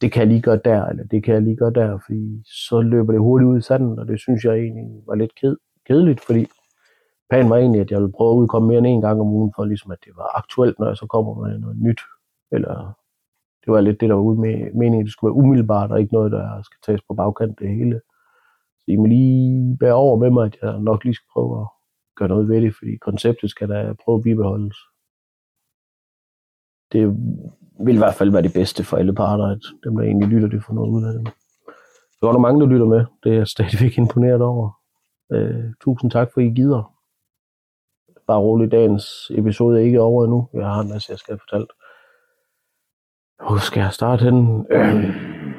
det 0.00 0.12
kan 0.12 0.20
jeg 0.20 0.28
lige 0.28 0.42
gøre 0.42 0.60
der, 0.64 0.86
eller 0.86 1.04
det 1.04 1.24
kan 1.24 1.34
jeg 1.34 1.42
lige 1.42 1.56
gøre 1.56 1.72
der, 1.72 1.98
fordi 2.06 2.42
så 2.44 2.80
løber 2.80 3.12
det 3.12 3.20
hurtigt 3.20 3.48
ud 3.48 3.58
i 3.58 3.60
sanden, 3.60 3.98
og 3.98 4.08
det 4.08 4.20
synes 4.20 4.44
jeg 4.44 4.54
egentlig 4.54 5.02
var 5.06 5.14
lidt 5.14 5.34
ked, 5.34 5.56
kedeligt, 5.86 6.20
fordi 6.20 6.46
planen 7.30 7.50
var 7.50 7.56
egentlig, 7.56 7.80
at 7.80 7.90
jeg 7.90 8.00
ville 8.00 8.12
prøve 8.12 8.32
at 8.32 8.38
udkomme 8.38 8.68
mere 8.68 8.78
end 8.78 8.86
en 8.86 9.00
gang 9.00 9.20
om 9.20 9.26
ugen, 9.26 9.52
for 9.56 9.64
ligesom 9.64 9.90
at 9.90 9.98
det 10.04 10.12
var 10.16 10.38
aktuelt, 10.38 10.78
når 10.78 10.86
jeg 10.86 10.96
så 10.96 11.06
kommer 11.06 11.46
med 11.46 11.58
noget 11.58 11.76
nyt, 11.76 12.00
eller 12.52 12.96
det 13.64 13.72
var 13.72 13.80
lidt 13.80 14.00
det, 14.00 14.08
der 14.08 14.14
var 14.14 14.22
ude 14.22 14.40
med 14.40 14.72
meningen, 14.74 15.00
at 15.00 15.04
det 15.04 15.12
skulle 15.12 15.30
være 15.30 15.42
umiddelbart, 15.44 15.90
og 15.92 16.00
ikke 16.00 16.14
noget, 16.14 16.32
der 16.32 16.62
skal 16.62 16.78
tages 16.86 17.02
på 17.08 17.14
bagkant 17.14 17.58
det 17.58 17.68
hele. 17.68 18.00
Så 18.84 18.92
I 18.92 18.96
må 18.96 19.06
lige 19.06 19.76
bære 19.80 19.94
over 19.94 20.16
med 20.18 20.30
mig, 20.30 20.46
at 20.46 20.58
jeg 20.62 20.78
nok 20.78 21.04
lige 21.04 21.14
skal 21.14 21.28
prøve 21.32 21.60
at 21.60 21.66
gøre 22.16 22.28
noget 22.28 22.48
ved 22.48 22.60
det, 22.62 22.74
fordi 22.78 22.96
konceptet 22.96 23.50
skal 23.50 23.68
da 23.68 23.94
prøve 24.04 24.18
at 24.18 24.22
bibeholdes. 24.22 24.76
Det 26.92 27.02
vil 27.84 27.94
i 27.94 27.98
hvert 27.98 28.14
fald 28.14 28.30
være 28.30 28.42
det 28.42 28.52
bedste 28.52 28.84
for 28.84 28.96
alle 28.96 29.14
parter, 29.14 29.46
at 29.46 29.62
dem, 29.84 29.96
der 29.96 30.04
egentlig 30.04 30.28
lytter, 30.28 30.48
det 30.48 30.64
får 30.64 30.74
noget 30.74 30.90
ud 30.90 31.04
af 31.04 31.12
det. 31.12 31.32
Der 32.20 32.28
er 32.28 32.32
der 32.32 32.38
mange, 32.38 32.60
der 32.60 32.66
lytter 32.66 32.86
med. 32.86 33.04
Det 33.22 33.32
er 33.32 33.36
jeg 33.36 33.48
stadigvæk 33.48 33.98
imponeret 33.98 34.42
over. 34.42 34.70
Øh, 35.32 35.64
tusind 35.80 36.10
tak, 36.10 36.28
for 36.34 36.40
I 36.40 36.48
gider. 36.48 36.94
Bare 38.26 38.40
roligt, 38.40 38.72
dagens 38.72 39.30
episode 39.34 39.80
er 39.80 39.84
ikke 39.84 40.00
over 40.00 40.24
endnu. 40.24 40.48
Jeg 40.54 40.66
har 40.66 40.80
en 40.80 40.88
masse, 40.88 41.10
jeg 41.10 41.18
skal 41.18 41.32
have 41.32 41.40
fortalt. 41.48 41.70
Hvor 43.38 43.58
skal 43.58 43.80
jeg 43.80 43.92
starte 43.92 44.24
henne? 44.24 44.64
Øh. 44.70 45.04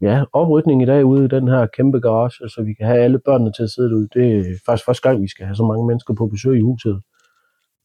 ja, 0.00 0.24
oprykning 0.32 0.82
i 0.82 0.86
dag 0.86 1.04
ude 1.04 1.24
i 1.24 1.28
den 1.28 1.48
her 1.48 1.66
kæmpe 1.66 2.00
garage, 2.00 2.48
så 2.48 2.62
vi 2.62 2.74
kan 2.74 2.86
have 2.86 2.98
alle 2.98 3.18
børnene 3.18 3.52
til 3.52 3.62
at 3.62 3.70
sidde 3.70 3.90
derude. 3.90 4.08
Det 4.14 4.38
er 4.38 4.54
faktisk 4.66 4.86
første 4.86 5.08
gang, 5.08 5.22
vi 5.22 5.28
skal 5.28 5.46
have 5.46 5.56
så 5.56 5.64
mange 5.64 5.86
mennesker 5.86 6.14
på 6.14 6.26
besøg 6.26 6.58
i 6.58 6.62
huset. 6.62 7.02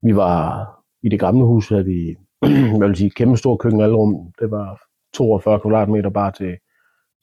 Vi 0.04 0.16
var 0.16 0.68
i 1.04 1.10
det 1.10 1.20
gamle 1.20 1.46
hus, 1.46 1.70
havde 1.70 1.86
vi 1.86 2.16
jeg 2.80 2.88
vil 2.88 2.96
sige, 2.96 3.10
kæmpe 3.10 3.38
stor 3.38 3.56
køkken 3.58 3.96
rum. 3.96 4.34
Det 4.40 4.52
var 4.52 4.82
42 5.14 5.60
kvadratmeter 5.60 6.10
bare 6.10 6.32
til 6.32 6.58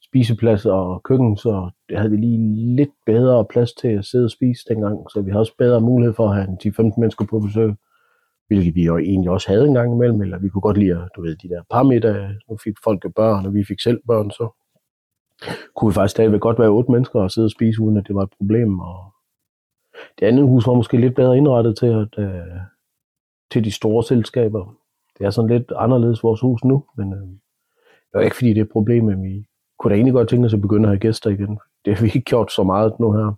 spiseplads 0.03 0.65
og 0.65 1.03
køkken, 1.03 1.37
så 1.37 1.69
det 1.89 1.97
havde 1.97 2.11
vi 2.11 2.17
lige 2.17 2.75
lidt 2.75 2.89
bedre 3.05 3.45
plads 3.45 3.73
til 3.73 3.87
at 3.87 4.05
sidde 4.05 4.25
og 4.25 4.31
spise 4.31 4.61
dengang, 4.69 4.97
så 5.09 5.21
vi 5.21 5.31
havde 5.31 5.41
også 5.41 5.55
bedre 5.57 5.81
mulighed 5.81 6.13
for 6.13 6.29
at 6.29 6.35
have 6.35 6.57
10-15 6.65 6.99
mennesker 6.99 7.25
på 7.25 7.39
besøg, 7.39 7.73
hvilket 8.47 8.75
vi 8.75 8.83
jo 8.83 8.97
egentlig 8.97 9.29
også 9.31 9.47
havde 9.47 9.67
en 9.67 9.73
gang 9.73 9.93
imellem, 9.93 10.21
eller 10.21 10.39
vi 10.39 10.49
kunne 10.49 10.61
godt 10.61 10.77
lide, 10.77 11.07
du 11.15 11.21
ved, 11.21 11.35
de 11.35 11.49
der 11.49 11.61
par 11.71 11.83
middage, 11.83 12.29
nu 12.49 12.57
fik 12.63 12.73
folk 12.83 13.05
jo 13.05 13.11
børn, 13.15 13.45
og 13.45 13.53
vi 13.53 13.63
fik 13.63 13.79
selv 13.79 13.99
børn, 14.07 14.31
så 14.31 14.58
kunne 15.75 15.91
vi 15.91 15.93
faktisk 15.93 16.11
stadigvæk 16.11 16.41
godt 16.41 16.59
være 16.59 16.69
otte 16.69 16.91
mennesker 16.91 17.19
og 17.19 17.31
sidde 17.31 17.45
og 17.45 17.51
spise, 17.51 17.81
uden 17.81 17.97
at 17.97 18.07
det 18.07 18.15
var 18.15 18.23
et 18.23 18.33
problem, 18.37 18.79
og 18.79 19.13
det 20.19 20.25
andet 20.25 20.43
hus 20.43 20.67
var 20.67 20.73
måske 20.73 20.97
lidt 20.97 21.15
bedre 21.15 21.37
indrettet 21.37 21.77
til, 21.77 21.85
at, 21.85 22.23
øh, 22.23 22.59
til 23.51 23.63
de 23.63 23.71
store 23.71 24.03
selskaber, 24.03 24.75
det 25.17 25.25
er 25.25 25.29
sådan 25.29 25.57
lidt 25.57 25.71
anderledes 25.75 26.23
vores 26.23 26.41
hus 26.41 26.63
nu, 26.63 26.85
men 26.97 27.13
øh, 27.13 27.19
det 27.19 28.13
er 28.13 28.19
ikke 28.19 28.35
fordi, 28.35 28.49
det 28.49 28.57
er 28.57 28.63
et 28.63 28.71
problem, 28.71 29.03
men 29.05 29.23
vi 29.23 29.45
kunne 29.79 29.89
da 29.89 29.95
egentlig 29.95 30.13
godt 30.13 30.29
tænke 30.29 30.45
os 30.45 30.53
at 30.53 30.61
begynde 30.61 30.83
at 30.83 30.89
have 30.89 30.99
gæster 30.99 31.29
igen. 31.29 31.59
Det 31.85 31.95
har 31.95 32.01
vi 32.01 32.07
ikke 32.07 32.21
gjort 32.21 32.51
så 32.51 32.63
meget 32.63 32.99
nu 32.99 33.11
her. 33.11 33.33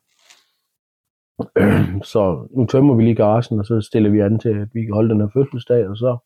så 2.14 2.48
nu 2.52 2.66
tømmer 2.66 2.96
vi 2.96 3.04
lige 3.04 3.16
garagen, 3.16 3.60
og 3.60 3.66
så 3.66 3.82
stiller 3.82 4.10
vi 4.10 4.20
an 4.20 4.40
til, 4.40 4.50
at 4.50 4.68
vi 4.74 4.82
kan 4.84 4.94
holde 4.94 5.10
den 5.10 5.22
her 5.22 5.30
fødselsdag, 5.34 5.88
og 5.88 5.98
så 5.98 6.18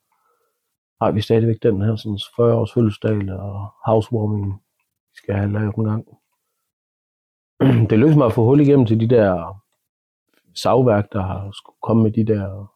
har 1.02 1.12
vi 1.12 1.22
stadigvæk 1.22 1.64
den 1.64 1.82
her 1.82 1.96
sådan 1.96 2.20
40 2.36 2.54
års 2.54 2.74
fødselsdag 2.74 3.32
og 3.32 3.68
housewarming, 3.86 4.62
skal 5.16 5.36
have 5.36 5.52
lavet 5.52 5.76
en 5.76 5.86
gang. 5.86 6.06
det 7.90 8.00
lykkedes 8.00 8.18
mig 8.18 8.26
at 8.26 8.34
få 8.34 8.46
hul 8.46 8.60
igennem 8.60 8.86
til 8.86 9.00
de 9.00 9.08
der 9.08 9.62
savværk, 10.56 11.14
der 11.14 11.22
har 11.22 11.52
skulle 11.52 11.78
komme 11.82 12.04
med 12.04 12.12
de 12.12 12.26
der 12.34 12.76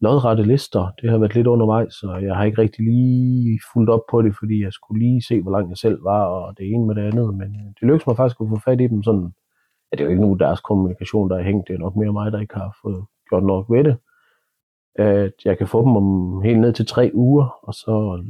lodrette 0.00 0.42
lister. 0.42 0.92
Det 1.00 1.10
har 1.10 1.18
været 1.18 1.34
lidt 1.34 1.46
undervejs, 1.46 1.94
så 1.94 2.18
jeg 2.22 2.36
har 2.36 2.44
ikke 2.44 2.62
rigtig 2.62 2.84
lige 2.84 3.60
fulgt 3.72 3.90
op 3.90 4.04
på 4.10 4.22
det, 4.22 4.36
fordi 4.38 4.62
jeg 4.62 4.72
skulle 4.72 5.04
lige 5.04 5.22
se, 5.22 5.42
hvor 5.42 5.52
langt 5.52 5.70
jeg 5.70 5.76
selv 5.76 6.04
var, 6.04 6.24
og 6.24 6.58
det 6.58 6.66
ene 6.66 6.86
med 6.86 6.94
det 6.94 7.02
andet. 7.02 7.34
Men 7.34 7.48
øh, 7.60 7.66
det 7.66 7.82
lykkedes 7.82 8.06
mig 8.06 8.16
faktisk 8.16 8.40
at 8.40 8.48
få 8.48 8.58
fat 8.64 8.80
i 8.80 8.86
dem 8.86 9.02
sådan, 9.02 9.32
at 9.92 9.98
det 9.98 10.00
er 10.00 10.04
jo 10.04 10.10
ikke 10.10 10.22
nogen 10.22 10.40
deres 10.40 10.60
kommunikation, 10.60 11.30
der 11.30 11.36
er 11.36 11.42
hængt. 11.42 11.68
Det 11.68 11.74
er 11.74 11.78
nok 11.78 11.96
mere 11.96 12.12
mig, 12.12 12.32
der 12.32 12.40
ikke 12.40 12.54
har 12.54 12.76
fået 12.82 13.04
gjort 13.28 13.44
nok 13.44 13.66
ved 13.70 13.84
det. 13.84 13.96
At 14.94 15.32
jeg 15.44 15.58
kan 15.58 15.66
få 15.66 15.80
dem 15.80 15.96
om 15.96 16.42
helt 16.42 16.60
ned 16.60 16.72
til 16.72 16.86
tre 16.86 17.10
uger, 17.14 17.58
og 17.62 17.74
så 17.74 18.24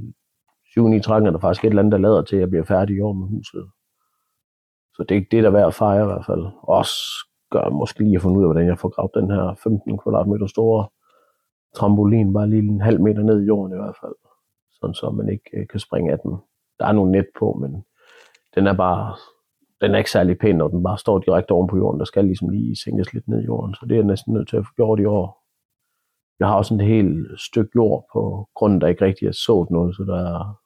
7 0.72 0.92
i 0.92 1.00
trækken 1.00 1.26
er 1.26 1.30
der 1.30 1.38
faktisk 1.38 1.64
et 1.64 1.68
eller 1.68 1.82
andet, 1.82 1.92
der 1.92 1.98
lader 1.98 2.22
til, 2.22 2.36
at 2.36 2.40
jeg 2.40 2.50
bliver 2.50 2.64
færdig 2.64 2.96
i 2.96 3.00
år 3.00 3.12
med 3.12 3.28
huset. 3.28 3.64
Så 4.94 5.04
det, 5.08 5.26
det 5.30 5.38
er 5.38 5.42
der 5.42 5.50
værd 5.50 5.66
at 5.66 5.74
fejre 5.74 6.02
i 6.02 6.06
hvert 6.06 6.26
fald. 6.26 6.44
Også 6.62 6.94
gør 7.50 7.68
måske 7.68 8.02
lige 8.04 8.16
at 8.16 8.22
finde 8.22 8.38
ud 8.38 8.42
af, 8.42 8.48
hvordan 8.48 8.68
jeg 8.68 8.78
får 8.78 8.88
gravet 8.88 9.14
den 9.14 9.30
her 9.30 9.54
15 9.62 9.98
kvadratmeter 9.98 10.46
store 10.46 10.88
trampolin 11.76 12.32
bare 12.32 12.50
lige 12.50 12.62
en 12.62 12.80
halv 12.80 13.00
meter 13.00 13.22
ned 13.22 13.42
i 13.42 13.46
jorden 13.46 13.72
i 13.72 13.80
hvert 13.80 13.96
fald, 14.00 14.14
sådan 14.70 14.94
så 14.94 15.10
man 15.10 15.28
ikke 15.28 15.50
øh, 15.56 15.66
kan 15.68 15.80
springe 15.80 16.12
af 16.12 16.18
den. 16.18 16.32
Der 16.78 16.86
er 16.86 16.92
nogle 16.92 17.12
net 17.12 17.26
på, 17.38 17.52
men 17.52 17.84
den 18.54 18.66
er 18.66 18.72
bare, 18.72 19.16
den 19.80 19.94
er 19.94 19.98
ikke 19.98 20.10
særlig 20.10 20.38
pæn, 20.38 20.56
når 20.56 20.68
den 20.68 20.82
bare 20.82 20.98
står 20.98 21.18
direkte 21.18 21.52
oven 21.52 21.68
på 21.68 21.76
jorden. 21.76 22.00
Der 22.00 22.04
skal 22.04 22.24
ligesom 22.24 22.48
lige 22.48 22.76
sænkes 22.84 23.12
lidt 23.12 23.28
ned 23.28 23.40
i 23.40 23.44
jorden, 23.44 23.74
så 23.74 23.86
det 23.86 23.98
er 23.98 24.02
næsten 24.02 24.34
nødt 24.34 24.48
til 24.48 24.56
at 24.56 24.66
få 24.66 24.72
gjort 24.76 25.00
i 25.00 25.04
år. 25.04 25.42
Jeg 26.38 26.48
har 26.48 26.56
også 26.56 26.74
en 26.74 26.80
helt 26.80 27.40
stykke 27.40 27.70
jord 27.76 28.06
på 28.12 28.48
grunden, 28.54 28.80
der 28.80 28.86
ikke 28.86 29.04
rigtig 29.04 29.28
er 29.28 29.32
sået 29.32 29.70
noget, 29.70 29.96
så 29.96 30.02
der 30.02 30.16
er, 30.16 30.61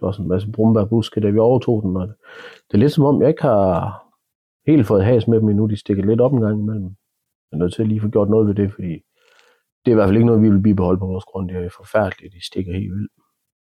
der 0.00 0.06
var 0.06 0.12
sådan 0.12 0.24
en 0.24 0.28
masse 0.28 0.52
brumbærbuske, 0.52 1.20
da 1.20 1.30
vi 1.30 1.38
overtog 1.38 1.82
den. 1.82 1.96
Og 1.96 2.08
det 2.68 2.74
er 2.74 2.78
lidt 2.78 2.92
som 2.92 3.04
om, 3.04 3.20
jeg 3.22 3.28
ikke 3.28 3.42
har 3.42 4.04
helt 4.66 4.86
fået 4.86 5.04
has 5.04 5.28
med 5.28 5.40
dem 5.40 5.48
endnu. 5.48 5.66
De 5.66 5.76
stikker 5.76 6.04
lidt 6.04 6.20
op 6.20 6.32
en 6.32 6.40
gang 6.40 6.60
imellem. 6.60 6.84
Jeg 7.48 7.56
er 7.56 7.62
nødt 7.62 7.74
til 7.74 7.82
at 7.82 7.88
lige 7.88 8.00
få 8.00 8.08
gjort 8.08 8.30
noget 8.30 8.46
ved 8.48 8.54
det, 8.54 8.72
fordi 8.72 8.92
det 9.80 9.90
er 9.90 9.90
i 9.90 9.94
hvert 9.94 10.08
fald 10.08 10.16
ikke 10.16 10.26
noget, 10.26 10.42
vi 10.42 10.50
vil 10.50 10.62
bibeholde 10.62 10.98
på 10.98 11.06
vores 11.06 11.24
grund. 11.24 11.48
Det 11.48 11.56
er 11.56 11.76
forfærdeligt, 11.76 12.34
de 12.34 12.46
stikker 12.46 12.72
helt 12.72 12.92
vildt. 12.92 13.12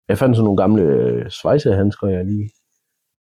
Jeg 0.08 0.18
fandt 0.18 0.36
sådan 0.36 0.44
nogle 0.44 0.62
gamle 0.62 0.82
øh, 0.82 1.30
svejsehandsker, 1.30 2.06
jeg 2.06 2.24
lige 2.24 2.50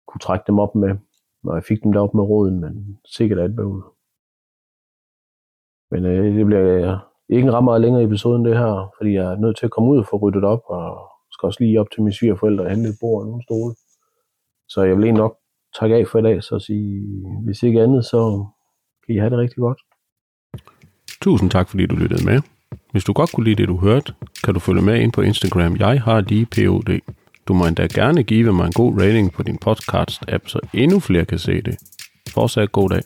kunne 0.08 0.20
trække 0.20 0.44
dem 0.46 0.58
op 0.58 0.74
med, 0.74 0.96
når 1.42 1.54
jeg 1.54 1.64
fik 1.64 1.82
dem 1.82 1.92
derop 1.92 2.14
med 2.14 2.24
råden, 2.24 2.60
men 2.60 2.98
sikkert 3.04 3.38
er 3.38 3.44
et 3.44 3.56
bøvl. 3.56 3.84
Men 5.90 6.04
øh, 6.04 6.36
det 6.36 6.46
bliver 6.46 6.98
ikke 7.28 7.46
en 7.48 7.54
ret 7.54 7.64
meget 7.64 7.80
længere 7.80 8.02
episode 8.02 8.36
end 8.36 8.44
det 8.44 8.58
her, 8.58 8.92
fordi 8.96 9.14
jeg 9.14 9.32
er 9.32 9.36
nødt 9.36 9.56
til 9.56 9.66
at 9.66 9.70
komme 9.70 9.90
ud 9.90 9.98
og 9.98 10.06
få 10.06 10.16
ryddet 10.16 10.44
op, 10.44 10.62
og 10.66 11.10
skal 11.38 11.46
også 11.46 11.64
lige 11.64 11.80
op 11.80 11.90
til 11.90 12.02
mine 12.02 12.14
svigerforældre 12.14 12.64
og 12.64 12.70
hente 12.70 12.88
et 12.88 12.96
bord 13.00 13.20
og 13.22 13.26
nogle 13.26 13.42
stole. 13.42 13.74
Så 14.68 14.82
jeg 14.82 14.96
vil 14.96 15.04
egentlig 15.04 15.22
nok 15.24 15.34
takke 15.80 15.96
af 15.96 16.06
for 16.08 16.18
i 16.18 16.22
dag, 16.22 16.42
så 16.42 16.58
sige, 16.58 17.06
hvis 17.44 17.62
ikke 17.62 17.82
andet, 17.82 18.04
så 18.04 18.46
kan 19.06 19.14
I 19.14 19.18
have 19.18 19.30
det 19.30 19.38
rigtig 19.38 19.56
godt. 19.56 19.80
Tusind 21.22 21.50
tak, 21.50 21.68
fordi 21.68 21.86
du 21.86 21.96
lyttede 21.96 22.24
med. 22.24 22.40
Hvis 22.92 23.04
du 23.04 23.12
godt 23.12 23.32
kunne 23.32 23.44
lide 23.44 23.56
det, 23.56 23.68
du 23.68 23.76
hørte, 23.76 24.12
kan 24.44 24.54
du 24.54 24.60
følge 24.60 24.82
med 24.82 25.00
ind 25.00 25.12
på 25.12 25.22
Instagram. 25.22 25.76
Jeg 25.76 26.02
har 26.02 26.20
lige 26.20 26.46
POD. 26.46 27.00
Du 27.48 27.54
må 27.54 27.66
endda 27.66 27.86
gerne 27.94 28.22
give 28.22 28.52
mig 28.52 28.66
en 28.66 28.72
god 28.72 29.00
rating 29.02 29.32
på 29.32 29.42
din 29.42 29.58
podcast-app, 29.66 30.48
så 30.48 30.60
endnu 30.74 31.00
flere 31.00 31.24
kan 31.24 31.38
se 31.38 31.62
det. 31.62 31.76
Fortsat 32.34 32.72
god 32.72 32.88
dag. 32.88 33.02